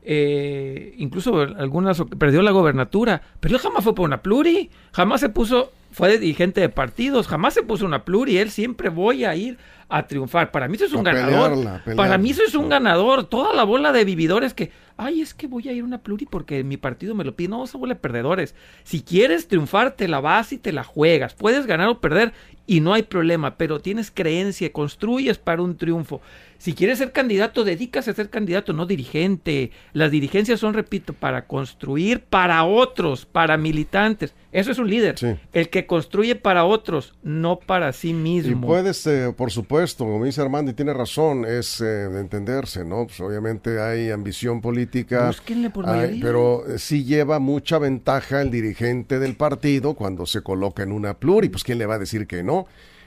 Eh, 0.07 0.93
incluso 0.97 1.41
algunas 1.41 1.99
perdió 2.19 2.43
la 2.43 2.51
gobernatura, 2.51 3.23
pero 3.39 3.55
él 3.55 3.61
jamás 3.61 3.83
fue 3.83 3.95
por 3.95 4.05
una 4.05 4.21
pluri, 4.21 4.69
jamás 4.91 5.19
se 5.19 5.29
puso, 5.29 5.71
fue 5.91 6.19
dirigente 6.19 6.61
de 6.61 6.69
partidos, 6.69 7.27
jamás 7.27 7.55
se 7.55 7.63
puso 7.63 7.87
una 7.87 8.05
pluri, 8.05 8.37
él 8.37 8.51
siempre 8.51 8.89
voy 8.89 9.25
a 9.25 9.35
ir 9.35 9.57
a 9.89 10.05
triunfar. 10.07 10.51
Para 10.51 10.67
mí 10.67 10.75
eso 10.75 10.85
es 10.85 10.93
un 10.93 11.03
ganador. 11.03 11.81
Para 11.95 12.17
mí 12.17 12.31
eso 12.31 12.43
es 12.43 12.55
un 12.55 12.69
ganador. 12.69 13.25
Toda 13.25 13.53
la 13.53 13.63
bola 13.63 13.91
de 13.91 14.05
vividores 14.05 14.53
que, 14.53 14.71
ay, 14.97 15.21
es 15.21 15.33
que 15.33 15.47
voy 15.47 15.69
a 15.69 15.73
ir 15.73 15.81
a 15.81 15.85
una 15.85 15.99
pluri 15.99 16.25
porque 16.25 16.63
mi 16.63 16.77
partido 16.77 17.15
me 17.15 17.23
lo 17.23 17.35
pide. 17.35 17.49
No, 17.49 17.63
esa 17.63 17.77
bola 17.77 17.95
de 17.95 17.99
perdedores. 17.99 18.55
Si 18.83 19.01
quieres 19.01 19.47
triunfar, 19.47 19.95
te 19.95 20.07
la 20.07 20.19
vas 20.19 20.53
y 20.53 20.57
te 20.57 20.71
la 20.71 20.83
juegas. 20.83 21.33
Puedes 21.33 21.65
ganar 21.65 21.87
o 21.87 21.99
perder 21.99 22.33
y 22.67 22.81
no 22.81 22.93
hay 22.93 23.03
problema, 23.03 23.57
pero 23.57 23.79
tienes 23.79 24.11
creencia, 24.11 24.71
construyes 24.71 25.37
para 25.37 25.61
un 25.61 25.77
triunfo. 25.77 26.21
Si 26.57 26.73
quieres 26.73 26.97
ser 26.97 27.11
candidato, 27.11 27.63
dedícase 27.63 28.11
a 28.11 28.13
ser 28.13 28.29
candidato, 28.29 28.73
no 28.73 28.85
dirigente. 28.85 29.71
Las 29.93 30.09
dirigencias 30.09 30.59
son, 30.59 30.73
repito, 30.73 31.13
para 31.13 31.45
construir 31.45 32.21
para 32.21 32.63
otros, 32.63 33.25
para 33.25 33.57
militantes. 33.57 34.33
Eso 34.51 34.71
es 34.71 34.79
un 34.79 34.89
líder. 34.89 35.15
El 35.51 35.69
que 35.69 35.85
construye 35.85 36.35
para 36.35 36.63
otros, 36.63 37.13
no 37.23 37.59
para 37.59 37.91
sí 37.91 38.13
mismo. 38.13 38.65
Y 38.65 38.67
puedes, 38.67 39.05
eh, 39.05 39.33
por 39.35 39.51
supuesto, 39.51 40.05
como 40.05 40.23
dice 40.23 40.41
Armando, 40.41 40.71
y 40.71 40.73
tiene 40.73 40.93
razón, 40.93 41.43
es 41.45 41.81
eh, 41.81 41.83
de 41.83 42.21
entenderse, 42.21 42.85
¿no? 42.85 43.05
Pues 43.05 43.19
obviamente 43.19 43.81
hay 43.81 44.11
ambición 44.11 44.61
política. 44.61 45.29
por 45.73 45.85
pero 46.21 46.65
eh, 46.67 46.79
sí 46.79 47.03
lleva 47.03 47.39
mucha 47.39 47.79
ventaja 47.79 48.41
el 48.41 48.49
dirigente 48.49 49.19
del 49.19 49.35
partido 49.35 49.93
cuando 49.93 50.25
se 50.25 50.41
coloca 50.41 50.83
en 50.83 50.93
una 50.93 51.15
pluri. 51.15 51.49
Pues 51.49 51.65
¿quién 51.65 51.77
le 51.77 51.85
va 51.85 51.95
a 51.95 51.99
decir 51.99 52.25
que 52.25 52.41
no? 52.41 52.54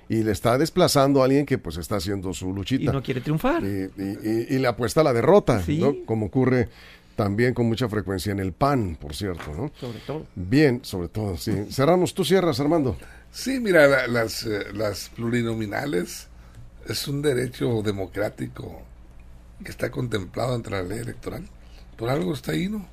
Y 0.08 0.22
le 0.22 0.32
está 0.32 0.56
desplazando 0.56 1.20
a 1.20 1.24
alguien 1.24 1.44
que 1.44 1.58
pues 1.58 1.76
está 1.76 1.96
haciendo 1.96 2.32
su 2.32 2.52
luchita. 2.52 2.84
Y 2.84 2.86
no 2.86 3.02
quiere 3.02 3.20
triunfar. 3.20 3.62
Y, 3.62 4.54
y, 4.54 4.58
le 4.58 4.66
apuesta 4.66 5.02
a 5.02 5.04
la 5.04 5.12
derrota, 5.12 5.62
¿no? 5.66 5.94
Como 6.06 6.26
ocurre 6.26 6.68
también 7.14 7.52
con 7.52 7.66
mucha 7.66 7.88
frecuencia 7.88 8.32
en 8.32 8.38
el 8.38 8.52
PAN, 8.52 8.96
por 8.98 9.14
cierto, 9.14 9.52
¿no? 9.52 9.72
Sobre 9.78 9.98
todo. 9.98 10.26
Bien, 10.34 10.80
sobre 10.84 11.08
todo, 11.08 11.36
sí. 11.36 11.66
Cerramos, 11.70 12.14
tú 12.14 12.24
cierras, 12.24 12.60
Armando. 12.60 12.96
Sí, 13.32 13.58
mira, 13.60 14.06
las, 14.06 14.44
eh, 14.44 14.66
las 14.72 15.10
plurinominales 15.10 16.28
es 16.86 17.08
un 17.08 17.20
derecho 17.20 17.82
democrático 17.82 18.82
que 19.64 19.70
está 19.70 19.90
contemplado 19.90 20.54
entre 20.54 20.76
la 20.76 20.82
ley 20.82 21.00
electoral. 21.00 21.44
Por 21.96 22.08
algo 22.08 22.32
está 22.32 22.52
ahí, 22.52 22.68
¿no? 22.68 22.86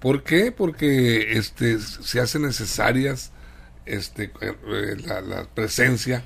¿Por 0.00 0.22
qué? 0.22 0.52
Porque 0.52 1.32
este, 1.36 1.78
se 1.80 2.20
hacen 2.20 2.42
necesarias 2.42 3.32
este, 3.88 4.30
eh, 4.40 4.96
la, 5.06 5.44
presencia, 5.54 6.24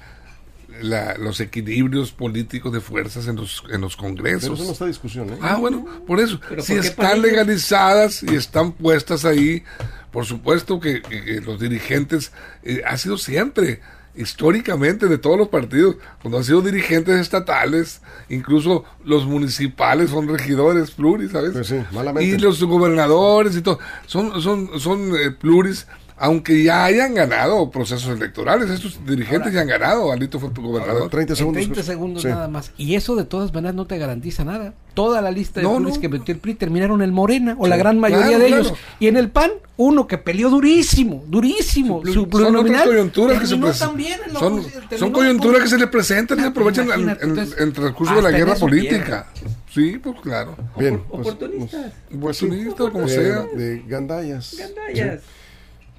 los 1.18 1.40
equilibrios 1.40 2.12
políticos 2.12 2.72
de 2.72 2.81
fuerzas 2.81 3.29
en 3.29 3.37
los, 3.37 3.62
en 3.70 3.81
los 3.81 3.96
congresos. 3.96 4.42
Pero 4.42 4.55
eso 4.55 4.64
no 4.64 4.72
está 4.72 4.87
discusión, 4.87 5.31
¿eh? 5.31 5.38
Ah, 5.40 5.57
bueno, 5.57 5.87
por 6.07 6.20
eso. 6.20 6.40
Si 6.61 6.75
están 6.75 7.22
legalizadas 7.22 8.22
y 8.22 8.35
están 8.35 8.72
puestas 8.72 9.25
ahí, 9.25 9.62
por 10.11 10.27
supuesto 10.27 10.81
que, 10.81 11.03
los 11.44 11.61
dirigentes, 11.61 12.33
eh, 12.64 12.83
ha 12.87 12.96
sido 12.96 13.16
siempre, 13.16 13.81
históricamente, 14.14 15.07
de 15.07 15.18
todos 15.18 15.38
los 15.38 15.48
partidos, 15.48 15.96
cuando 16.20 16.38
han 16.38 16.44
sido 16.44 16.62
dirigentes 16.62 17.20
estatales, 17.20 18.01
incluso 18.29 18.85
los 19.05 19.27
municipales 19.27 20.11
son 20.11 20.29
regidores 20.29 20.90
pluris, 20.90 21.33
¿sabes? 21.33 21.53
Pues 21.53 21.72
y 22.20 22.38
los 22.38 22.62
gobernadores 22.64 23.57
y 23.57 23.62
todo, 23.62 23.79
son, 24.07 24.42
son, 24.42 24.81
son 24.81 25.12
pluris 25.38 25.87
aunque 26.22 26.62
ya 26.62 26.85
hayan 26.85 27.14
ganado 27.14 27.68
procesos 27.68 28.16
electorales, 28.16 28.70
estos 28.70 29.04
dirigentes 29.04 29.52
ya 29.52 29.62
han 29.62 29.66
ganado, 29.66 30.12
Alito 30.12 30.38
fue 30.38 30.50
gobernador. 30.54 31.11
30 31.11 31.35
segundos. 31.35 31.64
30 31.64 31.82
segundos 31.82 32.24
nada 32.24 32.46
más. 32.46 32.70
Y 32.78 32.94
eso 32.94 33.16
de 33.16 33.24
todas 33.24 33.52
maneras 33.52 33.74
no 33.74 33.88
te 33.88 33.98
garantiza 33.98 34.44
nada. 34.44 34.72
Toda 34.94 35.20
la 35.20 35.32
lista 35.32 35.58
de 35.58 35.66
no, 35.66 36.00
que 36.00 36.08
metió 36.08 36.32
el 36.32 36.40
PRI 36.40 36.54
terminaron 36.54 37.02
en 37.02 37.12
Morena, 37.12 37.56
o 37.58 37.66
la 37.66 37.76
gran 37.76 37.98
mayoría 37.98 38.38
de 38.38 38.46
ellos. 38.46 38.72
Y 39.00 39.08
en 39.08 39.16
el 39.16 39.30
PAN, 39.30 39.50
uno 39.76 40.06
que 40.06 40.16
peleó 40.16 40.48
durísimo, 40.48 41.24
durísimo. 41.26 42.02
Su, 42.04 42.28
son 42.30 42.54
otras 42.54 42.82
coyunturas 42.85 43.40
que 43.40 43.46
se 43.48 43.56
presentan. 43.56 44.32
Son, 44.38 44.64
son 44.96 45.11
coyunturas 45.11 45.62
que 45.62 45.68
se 45.70 45.78
le 45.78 45.88
presentan 45.88 46.38
y 46.38 46.44
aprovechan 46.44 46.88
en, 47.20 47.37
el 47.37 47.72
transcurso 47.72 48.14
de 48.14 48.22
la 48.22 48.30
guerra 48.30 48.54
política. 48.54 49.26
Sí, 49.74 49.98
pues 50.00 50.20
claro. 50.20 50.54
Bien. 50.78 51.02
Pues, 51.11 51.26
oportunistas. 51.26 51.92
Oportunistas, 52.14 52.90
como 52.90 53.08
sea. 53.08 53.42
De 53.56 53.82
gandallas. 53.88 54.54
Gandallas. 54.56 55.22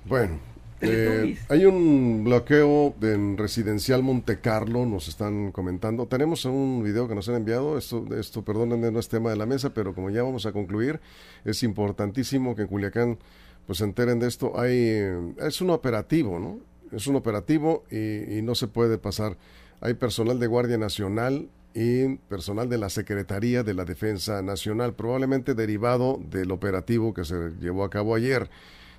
Bueno, 0.06 0.38
eh, 0.82 1.38
hay 1.48 1.66
un 1.66 2.26
bloqueo 2.26 2.94
en 3.02 3.38
residencial 3.38 4.04
Monte 4.04 4.40
Carlo, 4.40 4.86
nos 4.86 5.08
están 5.08 5.54
comentando. 5.54 6.08
Tenemos 6.08 6.44
un 6.44 6.84
video 6.84 7.08
que 7.08 7.16
nos 7.16 7.30
han 7.30 7.36
enviado. 7.36 7.78
Esto, 7.78 8.06
esto, 8.20 8.44
perdónenme, 8.44 8.92
no 8.92 9.00
es 9.00 9.08
tema 9.08 9.30
de 9.30 9.38
la 9.38 9.46
mesa, 9.46 9.74
pero 9.74 9.96
como 9.96 10.10
ya 10.10 10.24
vamos 10.24 10.46
a 10.46 10.52
concluir, 10.52 11.00
es 11.46 11.64
importantísimo 11.64 12.54
que 12.56 12.64
en 12.64 12.68
Culiacán 12.68 13.18
pues 13.66 13.78
se 13.78 13.86
enteren 13.86 14.20
de 14.20 14.28
esto. 14.28 14.60
Hay, 14.60 14.76
eh, 14.76 15.34
es 15.40 15.62
un 15.62 15.70
operativo, 15.70 16.38
¿no? 16.38 16.60
Es 16.92 17.08
un 17.08 17.16
operativo 17.16 17.86
y, 17.90 18.40
y 18.40 18.42
no 18.42 18.54
se 18.56 18.68
puede 18.68 18.98
pasar. 18.98 19.38
Hay 19.80 19.94
personal 19.94 20.38
de 20.38 20.48
Guardia 20.48 20.78
Nacional 20.78 21.48
y 21.74 22.16
personal 22.28 22.68
de 22.68 22.78
la 22.78 22.90
Secretaría 22.90 23.64
de 23.64 23.74
la 23.74 23.86
Defensa 23.86 24.42
Nacional, 24.42 24.94
probablemente 24.96 25.56
derivado 25.56 26.20
del 26.30 26.52
operativo 26.52 27.14
que 27.14 27.24
se 27.24 27.52
llevó 27.62 27.86
a 27.86 27.90
cabo 27.90 28.16
ayer 28.16 28.50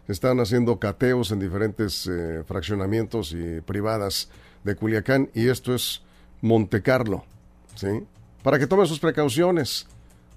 están 0.09 0.41
haciendo 0.41 0.79
cateos 0.79 1.31
en 1.31 1.41
diferentes 1.41 2.07
eh, 2.07 2.43
fraccionamientos 2.47 3.33
y 3.33 3.61
privadas 3.61 4.29
de 4.65 4.75
Culiacán 4.77 5.31
y 5.35 5.49
esto 5.49 5.75
es 5.75 6.03
Monte 6.41 6.83
Carlo, 6.83 7.25
¿sí? 7.75 7.89
Para 8.43 8.59
que 8.59 8.67
tomen 8.67 8.87
sus 8.87 9.01
precauciones, 9.01 9.87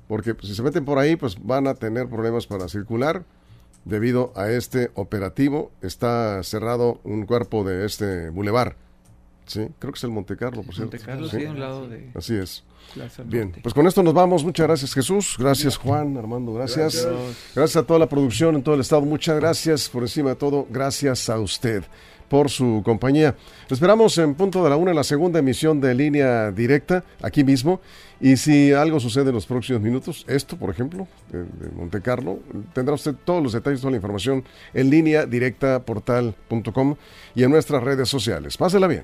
porque 0.08 0.36
si 0.42 0.56
se 0.56 0.64
meten 0.64 0.86
por 0.86 0.98
ahí, 0.98 1.16
pues 1.16 1.38
van 1.44 1.68
a 1.68 1.76
tener 1.76 2.08
problemas 2.08 2.48
para 2.48 2.70
circular 2.70 3.24
debido 3.84 4.32
a 4.36 4.50
este 4.50 4.92
operativo. 4.96 5.72
Está 5.82 6.42
cerrado 6.44 7.00
un 7.04 7.26
cuerpo 7.26 7.64
de 7.64 7.86
este 7.86 8.30
bulevar, 8.30 8.76
¿sí? 9.46 9.68
Creo 9.80 9.92
que 9.92 9.98
es 9.98 10.04
el 10.04 10.12
Monte 10.12 10.38
Carlo, 10.38 10.64
por 10.64 10.74
cierto. 10.76 10.96
Monte 10.96 11.06
Carlo, 11.06 11.28
sí, 11.28 11.46
un 11.46 11.60
lado 11.60 11.88
de... 11.88 12.12
Así 12.16 12.36
es. 12.36 12.64
Bien, 13.26 13.54
pues 13.62 13.74
con 13.74 13.86
esto 13.88 14.04
nos 14.04 14.14
vamos. 14.14 14.44
Muchas 14.44 14.68
gracias 14.68 14.94
Jesús, 14.94 15.36
gracias 15.38 15.78
Juan, 15.78 16.18
Armando, 16.18 16.54
gracias. 16.54 17.08
gracias. 17.56 17.76
a 17.78 17.84
toda 17.84 18.00
la 18.00 18.08
producción 18.08 18.56
en 18.56 18.64
todo 18.64 18.76
el 18.76 18.82
estado. 18.82 19.02
Muchas 19.02 19.40
gracias 19.40 19.90
por 19.90 20.04
encima 20.04 20.30
de 20.32 20.36
todo. 20.36 20.68
Gracias 20.70 21.30
a 21.30 21.40
usted 21.40 21.84
por 22.28 22.50
su 22.50 22.82
compañía. 22.84 23.36
esperamos 23.70 24.18
en 24.18 24.36
punto 24.36 24.64
de 24.64 24.70
la 24.70 24.76
una 24.76 24.92
en 24.92 24.98
la 24.98 25.04
segunda 25.04 25.40
emisión 25.40 25.80
de 25.80 25.94
línea 25.94 26.52
directa, 26.52 27.04
aquí 27.22 27.44
mismo. 27.44 27.80
Y 28.20 28.38
si 28.38 28.74
algo 28.74 29.00
sucede 29.00 29.30
en 29.30 29.36
los 29.36 29.46
próximos 29.46 29.82
minutos, 29.82 30.26
esto, 30.28 30.58
por 30.58 30.70
ejemplo, 30.70 31.08
de, 31.32 31.46
Monte 31.76 32.02
Carlo, 32.02 32.40
tendrá 32.74 32.96
usted 32.96 33.14
todos 33.24 33.44
los 33.44 33.54
detalles, 33.54 33.80
toda 33.80 33.92
la 33.92 33.98
información 33.98 34.44
en 34.74 34.90
línea 34.90 35.26
directa 35.26 35.80
portal.com 35.84 36.96
y 37.36 37.44
en 37.44 37.52
nuestras 37.52 37.84
redes 37.84 38.10
sociales. 38.10 38.58
Pásela 38.58 38.88
bien. 38.88 39.04